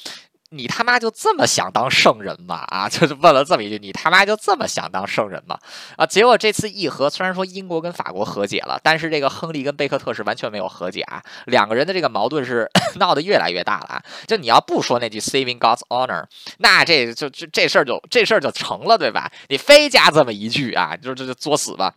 [0.51, 5.59] 你他妈就这么想当圣人吗？”啊， 就是问了这么一句：“你他妈就这么想当圣人吗？”
[5.97, 14.03] 啊，结果这次议和虽然说英国跟法国和解了，但是这个亨利跟贝克特是完全没有和解啊，两个人的这个矛盾是 闹得越来越大了啊。
[14.29, 16.27] 就你要不说那句 “Saving God's honor”，
[16.59, 19.33] 那这就这这事儿就这事儿就成了，对吧？
[19.49, 21.95] 你非加这么一句啊，就这就作死吧。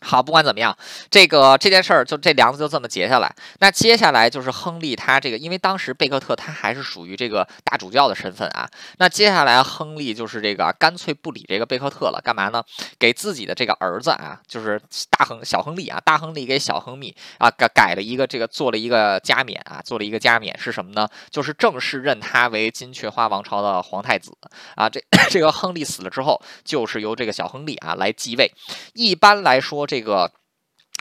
[0.00, 0.76] 好，不管怎么样，
[1.10, 3.34] 这个这件事儿就这梁子就这么结下来。
[3.58, 8.70] 那接下来就是亨利他这个，因为当时贝克特他还是属于这个大主教的身份啊。
[8.98, 12.62] 那接下来亨利就是这个干脆不理这个贝克特了，干嘛呢？
[12.96, 14.80] 给自己的这个儿子啊，就是
[15.10, 21.08] 大亨小亨利啊，大亨利给小亨利啊改改了一个这个做了一个加冕啊，做了一个加冕是什么呢？
[21.28, 24.30] 就是正式认他为金雀花王朝的皇太子
[24.76, 24.88] 啊。
[24.88, 28.48] 这 这个亨利死了之后，就是由这个小亨利啊来继位。
[28.94, 29.87] 一般来说。
[29.88, 30.30] 这个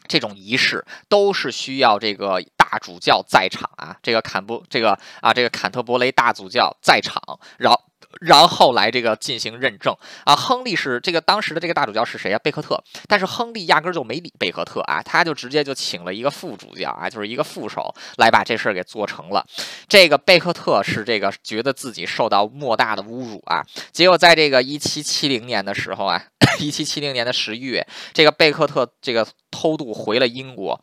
[0.07, 7.21] 这种仪式都是需要这个大主教在场啊，这个坎布这个啊，这个坎特伯雷大主教在场，
[7.59, 7.79] 然后。
[8.19, 12.39] 然后来这个进行认证啊，亨利是这个当时的这个大主教是谁啊？
[12.39, 19.45] 贝克特，但是亨利压根儿就没理贝克特啊，他就直接就请了一个副主教啊，就是一个副手来把这事儿给做成了。
[19.87, 26.21] 这个贝克特是这个觉得自己受到莫大的侮辱啊，结果在这个一七七零年的时候啊，
[26.59, 30.79] 一七七零年的十一月，这个贝克特这个偷渡回了英国。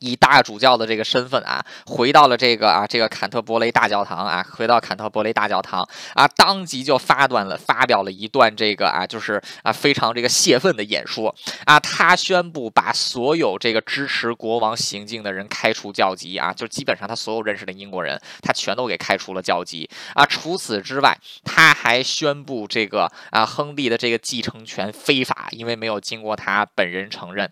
[0.00, 11.34] 以大主教的这个身份啊，回到了这个啊这个坎特伯雷大教堂啊，回到坎特伯雷大教堂啊，当即就发断了发表了一段这个啊就是啊非常这个泄愤的演说
[11.64, 20.24] 啊，他宣布把所有这个支持国王行径的人开除教籍啊，就基本上他所有认识的英国人，他全都给开除了教籍啊。
[20.26, 27.50] 除此之外，他还宣布这个啊亨利的这个继承权非法，因为没有经过他本人承认。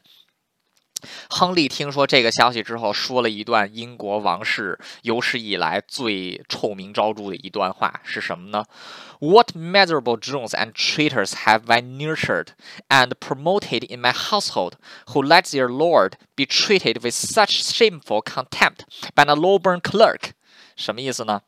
[1.29, 8.63] 亨利听说这个消息之后，说了一段英国王室有史以来最臭名昭着的一段话，是什么呢？
[9.19, 12.49] What miserable drones and traitors have I nurtured
[12.89, 14.73] and promoted in my household,
[15.07, 18.83] who let their lord be treated with such shameful contempt
[19.15, 20.33] by a low-born clerk？
[20.76, 21.40] 什么意思呢？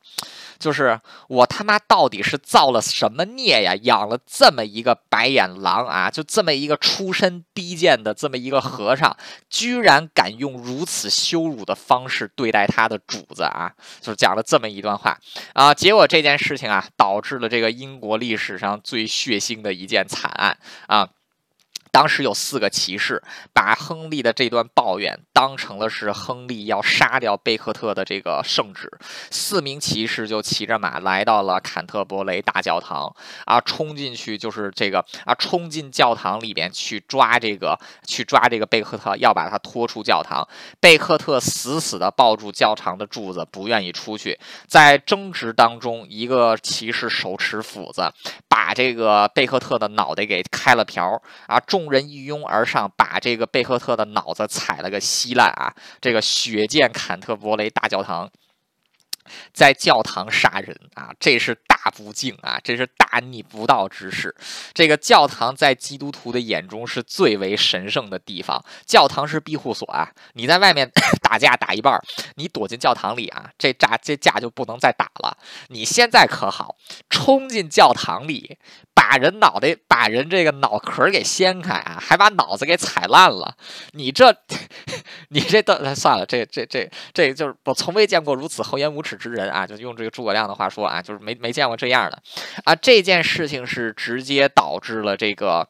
[0.57, 3.75] 就是我他妈到底是造了什么孽呀？
[3.83, 6.09] 养了这么一个白眼狼啊！
[6.09, 9.15] 就这么一个出身低贱的这么一个和尚，
[9.49, 13.71] 居然敢用如此羞辱的方式对待他的主子啊！
[14.01, 15.17] 就是讲了这么一段话
[15.53, 15.73] 啊！
[15.73, 20.57] 结果这件事情啊，导致了这个英国历史上最血腥的一件惨案
[20.87, 21.07] 啊！
[21.91, 23.21] 当时有四个骑士
[23.53, 28.91] 把亨利的这段抱怨当成了是亨利要杀掉贝克特的这个圣旨，
[29.31, 33.13] 四名骑士就骑着马来到了坎特伯雷大教堂
[33.45, 40.47] 啊，冲进去就是这个啊，冲进教堂里边去抓这个去抓这个贝克特，要把他拖出教堂。
[40.79, 44.39] 贝克特死死地抱住教堂的柱子，不愿意出去。
[44.67, 48.11] 在争执当中，一个骑士手持斧子，
[48.59, 51.57] 把这个贝克特的脑袋给开了瓢啊！
[51.61, 55.73] 众人一拥而上，把这个贝克特的脑子踩了个稀烂啊！
[56.01, 58.29] 这个血溅坎特伯雷大教堂。
[59.53, 64.33] 在教堂杀人啊，这是大不敬啊，这是大逆不道之事。
[64.73, 70.11] 这个教堂在基督徒的眼中是最为神圣的地方，教堂是庇护所啊。
[70.33, 70.89] 你在外面
[71.21, 71.99] 打架打一半，
[72.35, 75.37] 你躲进教堂里啊，这架这架就不能再打了。
[75.67, 76.75] 你现在可好，
[77.09, 78.57] 冲进教堂里，
[78.93, 83.55] 把人脑袋把人这个脑壳给掀开啊，还把脑子给踩烂了。
[83.91, 84.35] 你这
[85.29, 89.18] 你这都算了，这这这这就是我从未见过如此厚颜无耻。
[89.19, 92.19] 之人啊，就用这个诸葛亮的话说啊，就是没没见过这样的
[92.63, 92.73] 啊。
[92.73, 95.67] 这件事情是直接导致了这个。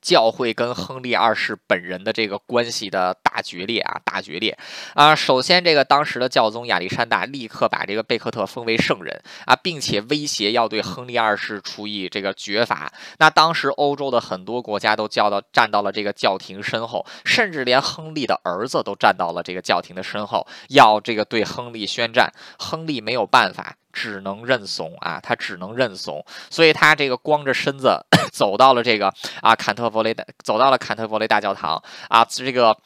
[0.00, 4.56] 教会跟亨利二世本人的这个关系的大决裂啊，大决裂
[4.94, 5.14] 啊！
[5.14, 12.92] 首先，这个当时的教宗亚历山大立刻把这个贝克特封为圣人啊，并且威胁要对亨利二世处以这个绝罚。
[13.18, 22.32] 那当时欧洲的很多国家都叫到站到了这个教廷身后，甚至连亨利的儿子都站到了这个教廷的身后，要这个对亨利宣战。
[22.58, 23.76] 亨利没有办法。
[23.98, 27.98] 只能认怂啊，他只能认怂，所以他这个光着身子
[28.32, 32.76] 走到了这个啊坎特伯雷的，走到了坎特伯雷大教堂啊，这个，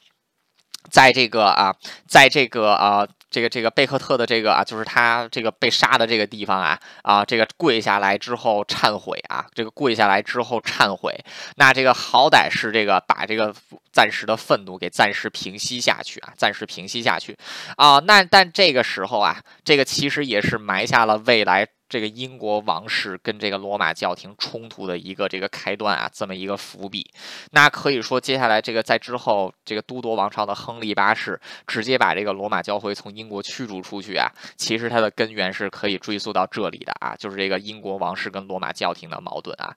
[0.91, 1.75] 在这个啊，
[2.09, 3.07] 在这个啊。
[3.33, 11.19] 这个这个贝克特的这个啊，就是他这个被杀的这个地方啊啊，这个跪下来之后忏悔啊，这个跪下来之后忏悔，
[11.57, 13.53] 那这个好歹是这个把这个
[13.91, 17.37] 暂时的愤怒给暂时平息下去啊，暂时平息下去
[17.77, 21.67] 啊，那但这个时候啊，这个其实也是埋下了未来。
[21.93, 27.07] 这个英国王室跟这个罗马教廷冲突的一个这个开端啊，这么一个伏笔。
[27.51, 34.27] 那可以说，接下来这个在之后，这个都铎王朝的亨利八世直接把这个罗马教会从英国驱逐出去啊，
[34.57, 39.77] 其实它的根源是可以追溯到这里的啊，就是这个英国王室跟罗马教廷的矛盾啊。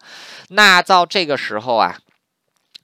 [0.51, 1.97] 那到这个时候啊。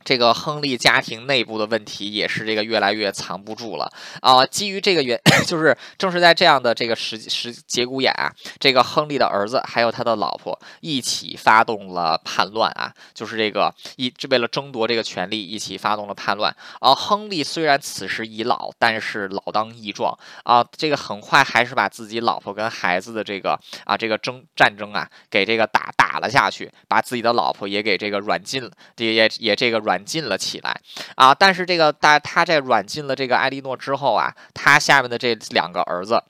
[0.03, 3.91] 这个亨利家庭内部的问题也是这个越来越藏不住了
[4.21, 4.45] 啊！
[4.45, 16.95] 基于这个原， 就是正是在这样的这个时时节骨眼啊，这个亨利的儿子还有他的老婆一起发动了叛乱啊，就是这个一为了争夺这个权利一起发动了叛乱啊。
[16.95, 29.90] 亨利虽然此时已老，但是老当益壮啊，这个很快还是把自己老婆跟孩子的这个啊这个争战争啊给这个打打了下去，把自己的老婆也给这个软禁了，也也也这个软。
[29.91, 30.79] 软禁了起来
[31.15, 31.35] 啊！
[31.35, 36.23] 但是这个，大他在软禁了这个艾莉诺之后啊，他下面的这两个儿子。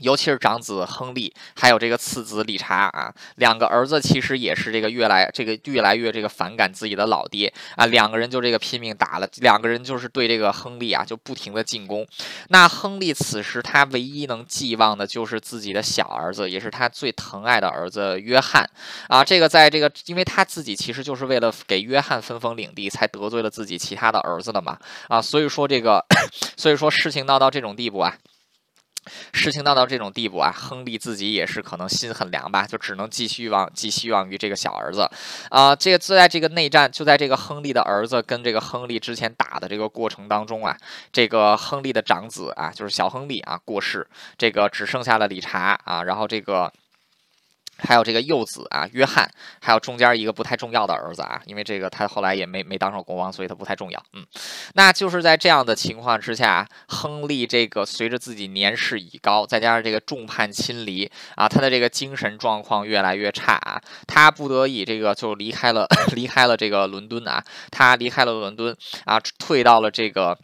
[0.00, 12.06] 尤其是长子亨利，还有这个次子理查啊，两个儿子其实也是这个越来这个越来越这个反感自己的老爹啊，两个人就这个拼命打了，两个人就是对这个亨利啊就不停的进攻。
[12.48, 18.68] 那亨利此时他唯一能寄望的就是自己的小儿子，也是他最疼爱的儿子约翰
[19.08, 19.24] 啊。
[19.24, 24.78] 这个在这个，因为他自己其实就是为了给约翰分封领地，才得罪了自己其他的儿子的嘛
[25.08, 25.20] 啊。
[25.20, 26.04] 所以说这个，
[26.56, 28.16] 所以说事情闹到这种地步啊。
[29.32, 35.08] 事情闹到这种地步啊，亨利自己也是可能心很凉吧，就只能寄希望寄希望于这个小儿子，
[35.50, 40.76] 啊，这个就在这个内战，就在这个亨利的儿子跟这个亨利之前打的这个过程当中啊，
[41.12, 46.72] 这个亨利的长子啊，就是小亨利啊过世，这个只剩下了理查啊，然后这个。
[47.82, 54.02] 还有这个幼子啊，约翰，还有中间一个不太重要的儿子啊，因为这个他后来也没没当上国王，所以他不太重要。
[54.12, 54.24] 嗯，
[54.74, 70.38] 那就是在这样的情况之下，亨利这个随着自己年事已高，再加上这个众叛亲离啊，他的这个精神状况越来越差啊，他不得已这个就离开了 离开了这个伦敦啊，他离开了伦敦啊，退到了这个。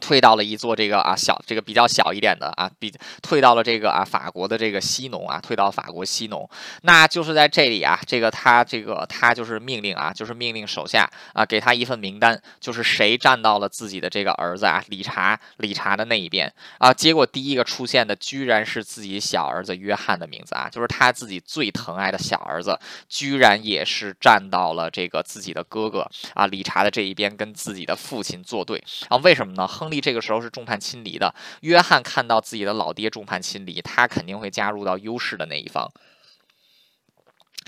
[0.00, 2.92] 退到了一座这个啊小这个比较小一点的啊，比
[3.22, 6.48] 退到了这个啊法国的这个西农啊，退到法国西农，
[6.82, 22.78] 那就是在这里啊，这个他这个他就是命令啊，就是命令手下啊，给他一份名单，就是谁站到了自己的这个儿子啊理查理查的那一边啊，结果第一个出现的居然是自己小儿子约翰的名字啊，就是他自己最疼爱的小儿子，
[23.08, 29.16] 居然也是站到了这个自己的哥哥啊理查的这一边，跟自己的父亲作对啊？
[29.18, 29.66] 为什么呢？
[29.66, 35.88] 亨亨利这个时候是众叛亲离的，约翰看到自己的老爹众叛亲离，他肯定会加入到优势的那一方。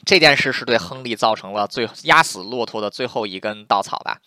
[0.05, 4.21] 这件事是对亨利造成了最压死骆驼的最后一根稻草吧。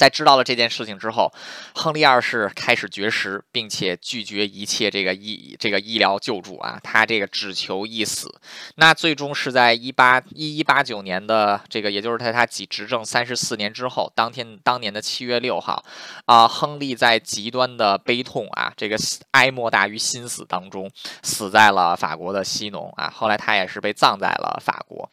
[0.00, 1.30] 在知道了这件事情之后，
[1.74, 8.34] 亨利二世开始绝食，并且拒绝一切这个医这个医疗救助啊，他这个只求一死。
[8.76, 15.84] 那最终是在一八一一八九年的这个，也就是在他几执政三十四年之后，当天当年的七月六号，
[16.24, 18.96] 啊，亨利在极端的悲痛啊，这个
[19.32, 20.90] 哀莫大于心死当中，
[21.22, 23.12] 死在了法国的西农啊。
[23.14, 25.10] 后来他也是被葬在了法国。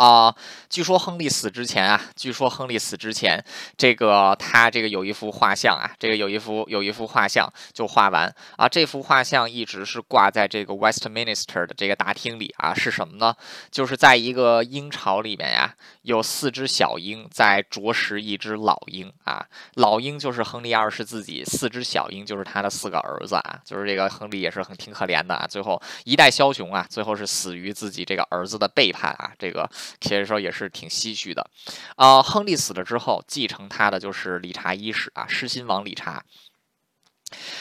[0.00, 0.34] 啊，
[0.70, 3.44] 据说亨利死之前啊，据说亨利死之前，
[3.76, 13.36] 这个他这个有一幅画像啊，这个有一幅有一幅画像就画完啊，这幅画像一直是挂在这个 Westminster 的这个大厅里啊，是什么呢？
[13.70, 19.44] 就是在一个鹰巢里面呀，有四只小鹰在啄食一只老鹰啊，
[19.74, 29.68] 老鹰就是亨利二世自己，四只小鹰就是他的四个儿子啊，就是这个亨利也是很挺可怜的啊，最后一代枭雄啊，最后是死于自己这个儿子的背叛啊，这个。
[30.00, 31.48] 其实说也是挺唏嘘的，
[31.96, 36.24] 啊，亨利死了之后，继承他的就是理查一世啊，狮心王理查。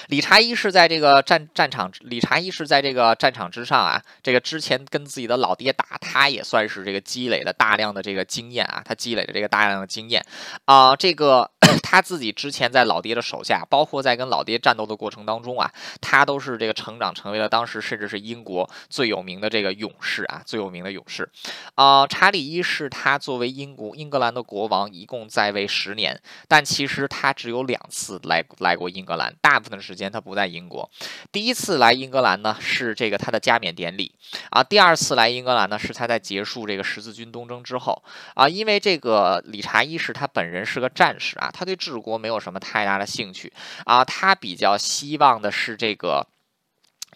[0.08, 10.26] 理查一世在这个战战场，理查一世在这个战场之上啊，这个之前跟自己的老爹打，他也算是这个积累了大量的这个经验啊，他积累了这个大量的经验
[10.66, 11.52] 啊，这个
[11.84, 21.30] 他自己之前在老爹的手下，包括在跟老爹战斗的过程当中啊，他都是这个成长成为了当时甚至是英国最有名的这个勇士啊，最有名的勇士
[21.76, 22.08] 啊。
[22.08, 29.59] 查理一世他作为英国英格兰的国王，一共在位十年，但其实他只有两次来来过英格兰，大。
[29.60, 30.90] 部分的时间他不在英国，
[31.32, 34.14] 第一次来英格兰呢是这个他的加冕典礼。
[34.50, 38.04] 啊，第二次来英格兰呢是他在结束这个十字军东征之后。
[38.36, 43.52] 啊，因为这个理查一世他本人是个战士啊，他对治国没有什么太大的兴趣。
[43.86, 46.26] 啊，他比较希望的是这个。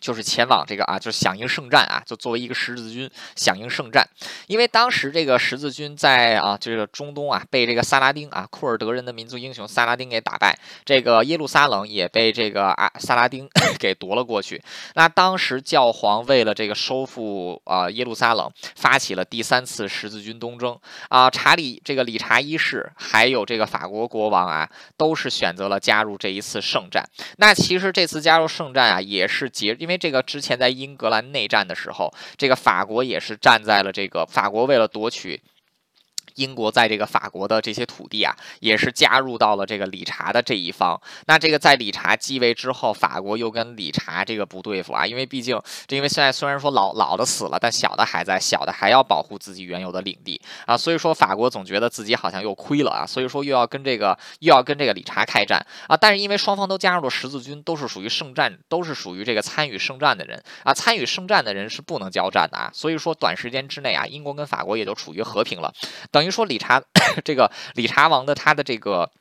[0.03, 4.05] 就是前往这个啊，就是响应圣战啊，就作为一个十字军响应圣战。
[4.47, 13.49] 因为当时这个十字军在啊，这个中东啊，被这个萨拉丁啊，库尔德人的民族英雄萨拉丁给打败，这个耶路撒冷也被这个啊萨拉丁
[13.79, 14.61] 给夺了过去。
[14.95, 20.77] 那当时教皇为了这个收复啊耶路撒冷，发起了第三次十字军东征
[21.07, 21.29] 啊。
[21.29, 27.01] 查理这个理查一世还有这个法国国王啊，都是选择了加入这一次圣战。
[27.37, 29.92] 那其实这次加入圣战啊，也是结因为。
[29.97, 35.41] 这个之前在英格兰内战的时候，这个法国也是站在了这个法国为了夺取。
[36.35, 40.99] 英国在这个法国的这些土地啊，也是加入到了这个理查的这一方。
[41.27, 55.95] 那这个在理查继位之后，法国又跟理查这个不对付啊，因为毕竟，这因为现在虽然说老老的死了，但小的还在，小的还要保护自己原有的领地啊，所以说法国总觉得自己好像又亏了啊，所以说又要跟这个又要跟这个理查开战啊。
[55.95, 65.71] 但是因为双方都加入了十字军，都是属于圣战，都是属于这个参与圣战的人啊，参与圣战的人是不能交战的啊，所以说短时间之内啊，英国跟法国也就处于和平了，
[66.09, 66.22] 等。
[66.23, 66.81] 等于说理查
[67.25, 69.11] 这个理查王的他的这个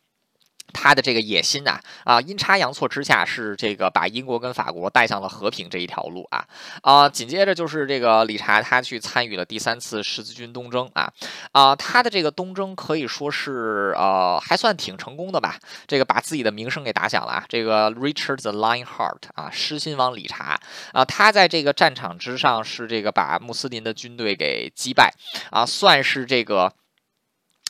[0.73, 6.47] 他的这个野心呐啊阴差阳错之下是这个把英国跟法国带向了和平这一条路啊。
[6.83, 11.13] 啊紧接着就是这个理查他去参与了第三次十字军东征啊。
[11.51, 17.45] 啊他的这个东征可以说是呃还算挺成功的吧这个把自己的名声给打响了啊。
[17.49, 20.61] 这个 Richard the Lionheart 啊狮心王理查。
[20.93, 25.13] 啊他在这个战场之上是这个把穆斯林的军队给击败
[25.51, 26.73] 啊算是这个。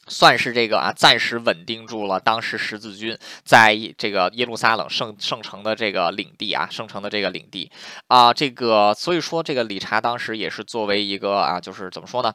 [0.08, 7.70] 算是这个啊，暂时稳定住了当时十字军在这个耶路撒冷圣圣城的这个领地啊，圣城的这个领地
[8.08, 12.32] 啊，这个所以说这个理查当时也是作为一个啊，就是怎么说呢？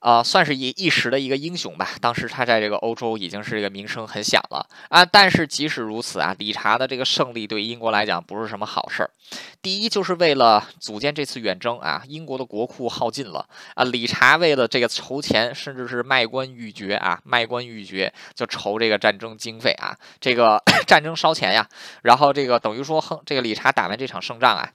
[0.00, 1.90] 呃，算是一一时的一个英雄吧。
[2.00, 5.04] 当时他在这个欧洲已经是这个名声很响了啊。
[5.04, 9.10] 但是即使如此啊，理查的这个胜利对英国来讲不是什么好事儿。
[9.60, 13.84] 第一，就是为了组建这次远征啊，英国的国库耗尽了啊。
[13.84, 21.68] 理查为了这个筹钱，甚至是卖官鬻爵啊，卖官鬻爵就筹这个战争经费啊，这个 战争烧钱呀。
[22.02, 24.70] 然后这个等于说，哼，这个理查打完这场胜仗啊。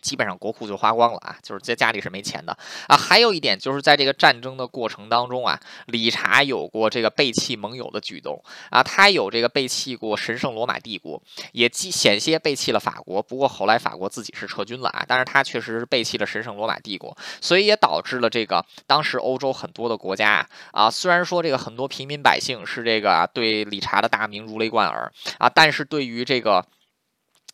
[0.00, 2.96] 基本上国库就花光了啊，就是在家里是没钱的啊。
[2.96, 11.22] 还有一点就是在这个战争的过程当中啊，理查有过这个背弃盟友的举动啊，他有这个背弃过神圣罗马帝国，
[11.52, 13.22] 也险些背弃了法国。
[13.22, 26.64] 不过后来法国自己是撤军了啊，但是他确实是背弃了神圣罗马帝国，所以也导致了这个当时欧洲很多的国家啊，虽然说这个很多平民百姓是这个对理查的大名如雷贯耳啊，但是对于这个。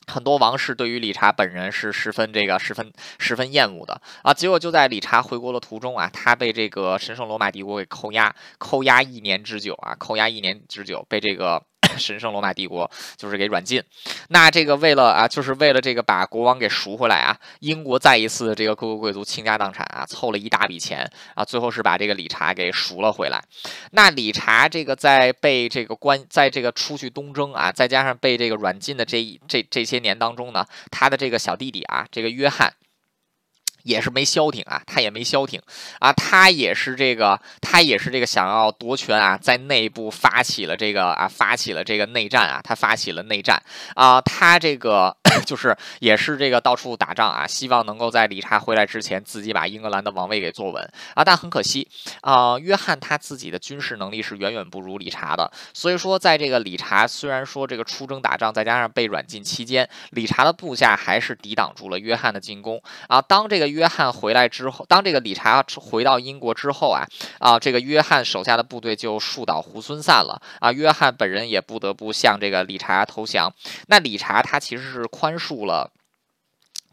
[0.06, 11.62] 很多王室对于理查本人是十分这个十分十分厌恶的啊，结果就在理查回国的途中啊，他被这个神圣罗马帝国给扣押，扣押一年之久啊，扣押一年之久，被这个。
[11.96, 13.82] 神圣罗马帝国就是给软禁，
[14.28, 23.42] 那这个为了啊，就是为了这个把国王给赎回来啊，英国再一次这个各个贵族倾家荡产啊，凑了一大笔钱啊，最后是把这个理查给赎了回来。
[23.92, 32.72] 那理查这个在被这个关，在这个出去东征啊，再加上被这个软禁的这一这这些年当中呢，他的这个小弟弟啊，这个约翰。
[33.84, 35.60] 也是没消停啊，他也没消停
[36.00, 43.62] 啊，他也是这个，他也是这个想要夺权啊，在内部发起了这个啊，发起了这个内战啊，他发起了内战
[43.94, 45.14] 啊，他这个
[45.44, 50.82] 就是也是这个到处打仗啊，希望能够在理查回来之前自己把英格兰的王位给坐稳
[51.14, 51.86] 啊，但很可惜
[52.22, 63.73] 啊，约翰他自己的军事能力是远远不如理查的，所以说在这个理查虽然说这个出征打仗，再加上被软禁期间，理查的部下还是抵挡住了约翰的进攻啊，当这个。
[63.74, 67.02] 约翰回来之后，当这个理查回到英国之后啊
[67.40, 73.52] 啊，这个约翰手下的部队就树倒猢狲散了啊，约翰本人也不得不向这个理查投降。
[73.88, 75.90] 那理查他其实是宽恕了。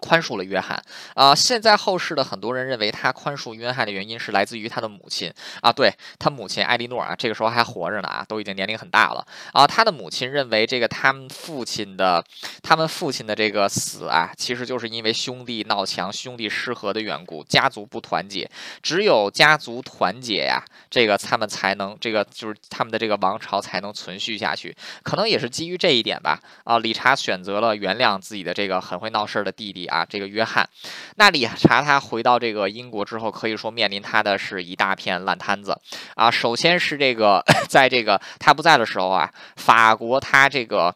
[0.01, 0.83] 宽恕了约翰
[1.13, 1.33] 啊！
[1.33, 5.31] 现在后世的很多人认为他宽恕约翰的原因是来自于他的母亲
[5.61, 9.65] 啊，对他母亲艾莉诺啊，这个时候还活着呢啊，都已经年龄很大了啊。
[9.65, 12.25] 他的母亲认为这个他们父亲的
[12.63, 18.49] 他们父亲的这个死啊，其实就是因为兄弟闹强、兄弟失和的缘故，家族不团结，
[18.81, 24.75] 只有家族团结呀，这个他们才能这个就是他们的这个王朝才能存续下去。
[25.03, 29.89] 可能也是基于这一点吧啊，理查选择了原谅自己的这个很会闹事儿的弟弟。
[29.91, 30.67] 啊，这个约翰，
[31.17, 35.77] 那理查他回到这个英国之后，可以说面临他的是一大片烂摊子
[36.15, 36.31] 啊。
[36.31, 40.95] 首先是这个， 在这个他不在的时候啊，法国他这个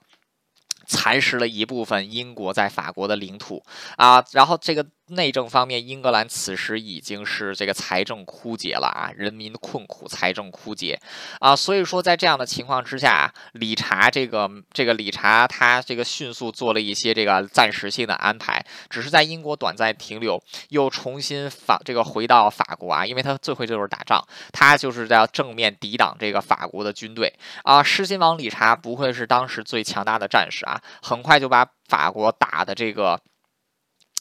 [0.87, 3.61] 蚕食了一部分英国在法国的领土
[3.97, 4.85] 啊，然后这个。
[5.09, 10.99] 内政方面，英格兰此时已经是这个财政枯竭了啊，人民困苦，财政枯竭
[11.39, 27.31] 啊，所以说在这样的情况之下，理查这个这个理查他这个迅速做了一些这个暂时性的安排，只是在英国短暂停留，又重新法这个回到法国啊，因为他最会就是打仗，他就是在正面抵挡这个法国的军队
[27.63, 27.83] 啊。
[27.83, 33.21] 狮心王理查不会是当时最强大的战士啊，很快就把法国打的这个。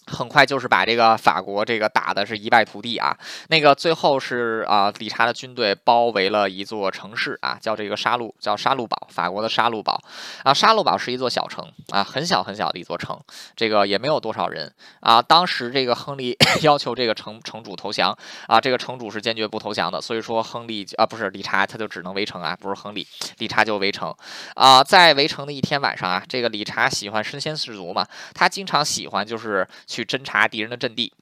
[0.07, 3.17] 很快就是把这个法国这个打的是一败涂地啊！
[3.49, 9.99] 那个最后是啊，理查的军队包围了一座城市啊，叫这个沙鹿，叫沙鹿堡，法国的沙鹿堡
[10.43, 10.53] 啊。
[10.53, 13.19] 沙鹿堡是一座小城啊，很小很小的一座城，
[13.57, 15.23] 这个也没有多少人啊。
[15.23, 23.07] 当时这个亨利 要求这个城城主投降啊，这个城主是坚决不投降的，所以说亨利啊不是理查他就只能围城啊，不是亨利，
[23.39, 24.15] 理查就围城
[24.55, 24.85] 啊。
[24.85, 29.67] 在围城的一天晚上啊，这个理查喜欢身先士卒嘛，他经常喜欢就是。
[29.95, 31.13] 去侦查敌人的阵地。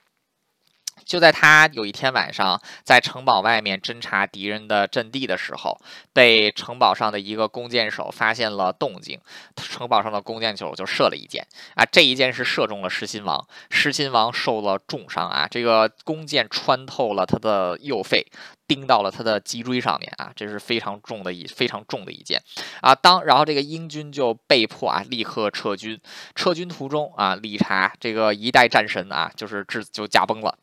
[1.13, 5.79] 就在他有一天晚上在城堡外面侦察敌人的阵地的时候，
[6.15, 9.21] 被城堡上的一个弓箭手发现了动静。
[9.57, 18.27] 城堡上的弓箭手就射了一箭啊，这一箭是射中了狮心王，狮心王受了重伤啊，这个弓箭穿透了他的右肺，
[18.67, 22.41] 钉到了他的脊椎上面啊，这是非常重的一非常重的一箭
[22.81, 22.95] 啊。
[22.95, 26.01] 当然后这个英军就被迫啊立刻撤军，
[26.35, 30.57] 撤军途中啊，理查这个一代战神啊，就是智就驾崩了。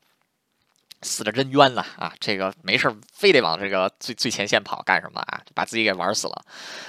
[1.01, 2.13] 死的真冤呐啊！
[2.19, 5.41] 这个没事儿，非得往这个最最前线跑干什么啊？
[5.53, 6.41] 把自己给玩死了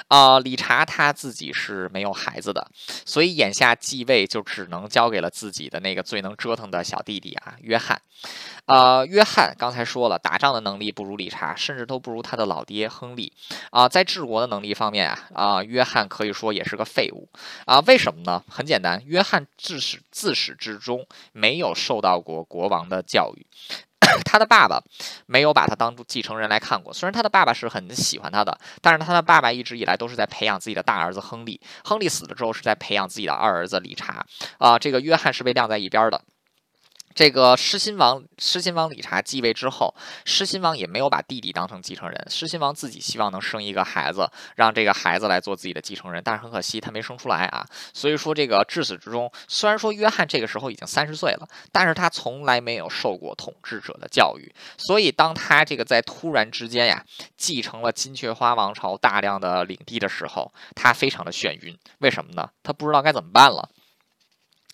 [0.08, 0.38] 啊！
[0.40, 2.70] 理查他自己是没有孩子的，
[3.06, 8.00] 所以眼下继位就只能交给了自己的那个最能折腾的小弟弟啊，约翰。
[8.66, 13.32] 呃，约翰刚才说了，打仗的能力不如理查，甚至都不如他的老爹亨利
[13.70, 13.88] 啊。
[13.88, 17.28] 在治国的能力方面啊，啊，约翰可以说也是个废物
[17.64, 17.80] 啊。
[17.86, 18.44] 为什么呢？
[18.48, 23.46] 很简单，约翰自始自始至终没有受到过国王的教育。
[24.24, 24.82] 他的爸爸
[25.26, 31.60] 没有把他当做继承人来看过，虽然他的爸爸是很喜欢他的，但是他的爸爸一直以来都是在培养自己的大儿子亨利。
[31.84, 34.24] 亨利死了之后，是在培养自己的二儿子理查。
[34.58, 36.20] 啊，这个约翰是被晾在一边的。
[37.20, 39.94] 这个狮心王狮心王理查继位之后，
[40.24, 42.26] 狮心王也没有把弟弟当成继承人。
[42.30, 47.62] 狮心王自己希望能生一个孩子，让这个孩子来做自己的继承人，但是很可惜他没生出来啊。
[47.92, 54.50] 所以说这个至始至终，虽然说约翰这个时候已经三十岁了，但是他从来没有受过统治者的教育。
[54.78, 57.04] 所以当他这个在突然之间呀，
[57.36, 61.76] 继承了金雀花王朝大量的领地的时候，他非常的眩晕。
[61.98, 62.48] 为什么呢？
[62.62, 63.68] 他不知道该怎么办了。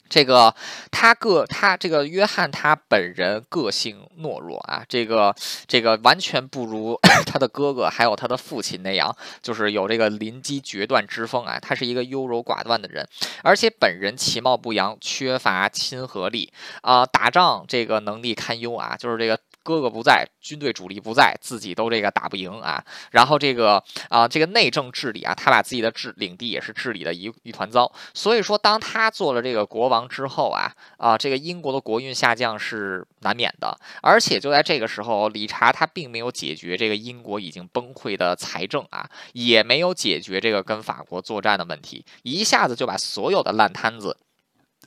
[0.08, 0.54] 这个
[0.90, 5.34] 他个他这个约翰他本人个性懦弱啊，这个
[5.66, 11.58] 这个完全不如 他的哥哥还有他的父亲那样，就是有这个临机决断之风啊。
[11.60, 13.06] 他是一个优柔寡断的人，
[13.42, 16.52] 而且本人其貌不扬，缺乏亲和力
[16.82, 19.38] 啊，打仗这个能力堪忧啊，就是这个。
[19.66, 22.80] 哥哥不在，军队主力不在，自己都这个打不赢啊。
[23.10, 27.92] 然后这个啊，这个内政治理啊，他把自己的治领地也是治理的一一团糟。
[28.14, 33.76] 所以说，当他做了这个国王之后啊，啊，这个英国的国运下降是难免的。
[34.02, 44.16] 而且就在这个时候，理查他并没有解决这个英国已经崩溃的财政啊，也没有解决这个跟法国作战的问题，一下子就把所有的烂摊子。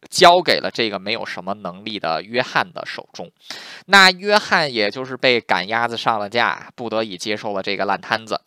[0.09, 3.31] 交给了这个没有什么能力的约翰的手中，
[3.87, 8.41] 那约翰也就是被赶鸭子上了架，不得已接受了这个烂摊子。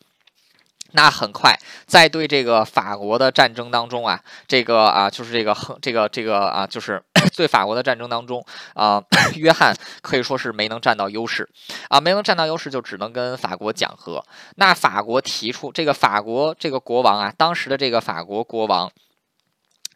[0.94, 7.02] 那很快，在对这个法国的战争当中啊，这个啊就是这个亨这个这个啊就是
[7.34, 8.44] 对法国的战争当中
[8.74, 9.02] 啊，
[9.36, 11.48] 约翰可以说是没能占到优势
[11.88, 14.22] 啊，没能占到优势就只能跟法国讲和。
[14.56, 18.92] 那法国提出这个法国这个国王啊，当时的这个法国国王。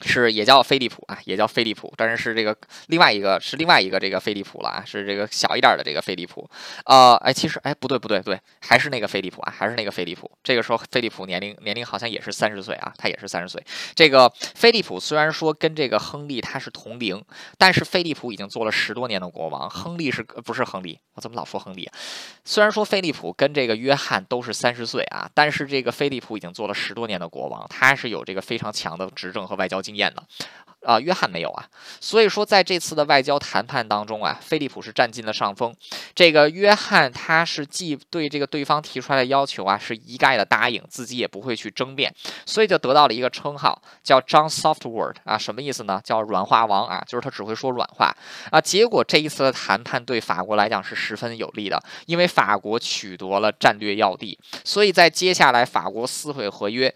[0.03, 2.57] 是也叫菲利普啊，也叫菲利普，但是是这个
[2.89, 6.49] 另外一个是另外一个这个菲利普了啊，是这个小一点的这个菲利普。
[6.85, 10.31] 呃，哎，其实哎不对不对对，还是那个菲利普啊，还是那个菲利普。
[10.43, 13.65] 这个时候菲利普年龄年龄好像也是三十岁啊，他也是三十岁。
[13.95, 17.25] 这个菲利普虽然说跟这个亨利他是同龄，
[17.57, 20.99] 但是菲利普已经做了十多年的国王，亨利是不是亨利？
[21.15, 21.89] 我怎么老说亨利？
[22.45, 29.81] 虽然说菲利普跟这个约翰都是三十岁啊，但是这个菲利普已经做了十多年的国王，他是有这个非常强的执政和外交。
[29.87, 30.23] 经验的，
[30.85, 31.65] 啊，约翰没有啊，
[32.01, 35.73] 所以说在这次的外交谈判当中啊，菲利普是占尽了上风。
[36.13, 42.13] 这个约翰他是既对这个对方提出来的要求啊，是一概的答应，自己也不会去争辩，
[42.45, 46.01] 所以就得到了一个称号，叫 John Softword 啊，什么意思呢？
[46.03, 48.13] 叫软化王啊，就是他只会说软话
[48.51, 48.61] 啊。
[48.61, 56.95] 结果这一次的谈判对法国来讲是十分有利的，因为法国取得了战略要地，所以在接下来法国撕毁合约。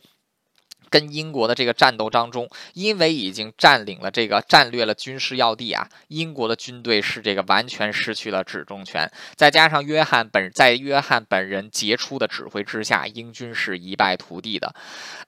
[0.90, 9.10] 跟英国的这个战斗当中，因为已经占领了这个战略了军事要地啊，英国的军队是这个完全失去了指中权。
[9.36, 14.74] 再加上约翰本在约翰本人杰出的指挥之下，英军是一败涂地的。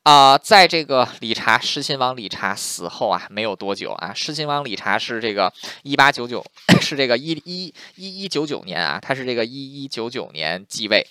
[0.02, 5.52] 啊，在这个理查狮心王理查死后啊，没有多久啊，狮心王理查是这个
[5.84, 6.44] 一八九九，
[6.82, 11.06] 是这个一一一一九九年啊，他是这个一一九九年继位。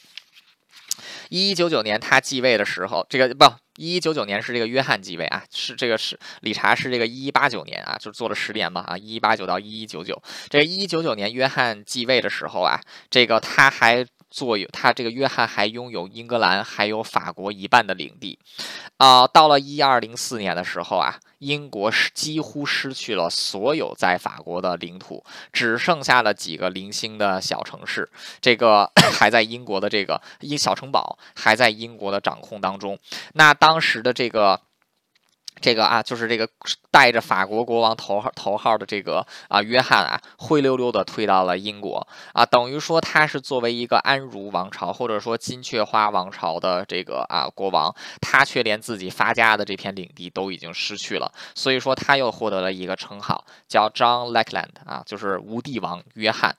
[1.29, 3.45] 一一九九年他继位的时候，这个不。
[3.81, 12.79] 一一九九年是这个约翰继位啊，是这个是理查是这个一一八九年啊，就做了十年嘛啊，一一八九到一一九九，这一一九九年约翰继位的时候啊，
[13.09, 14.05] 这个他还。
[14.31, 18.39] 作有他这个约翰还拥有英格兰还有法国一半的领地，
[18.97, 28.09] 啊，到了一二零四年的时候啊，英国是几乎失去了所有在法国的领土，只剩下了几个零星的小城市，
[28.39, 32.97] 这个 还在英国的这个一小城堡还在英国的掌控当中。
[33.33, 34.61] 那当时的这个。
[35.61, 36.49] 这个啊，就是这个
[36.89, 56.55] 带着法国国王头号头号的这个啊，约翰啊，灰溜溜的退到了英国啊，等于说他是作为一个安茹王朝或者说金雀花王朝的这个啊国王，他却连自己发家的这片领地都已经失去了，所以说他又获得了一个称号，叫 John Lackland 啊，就是无帝王约翰。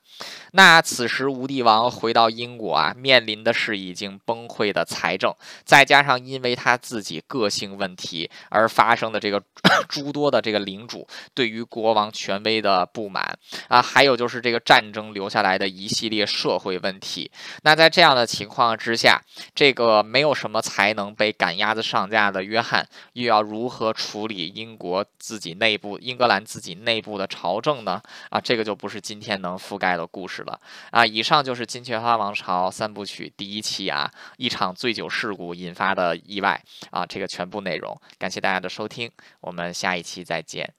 [0.53, 5.35] 那此时无帝王回到英国啊，面临的是已经崩溃的财政，
[5.65, 8.92] 再加上因为他自己个性问题而发。
[8.93, 9.43] 发生的这个
[9.89, 13.39] 诸多的这个领主对于国王权威的不满
[13.69, 17.31] 啊，还有就是这个战争留下来的一系列社会问题。
[17.63, 19.19] 那在这样的情况之下，
[19.55, 28.03] 这个没有什么才能被赶鸭子上架的约翰，又要如何处理英国自己内部、英格兰自己内部的朝政呢？
[28.29, 31.07] 啊，这个就不是今天能覆盖的故事了啊。
[31.07, 37.99] 以上就是《金雀花王朝》三部曲第一期啊，一场醉酒事故引发的意外啊，这个全部内容。
[38.19, 40.75] 感谢大家的收收听，我们下一期再见。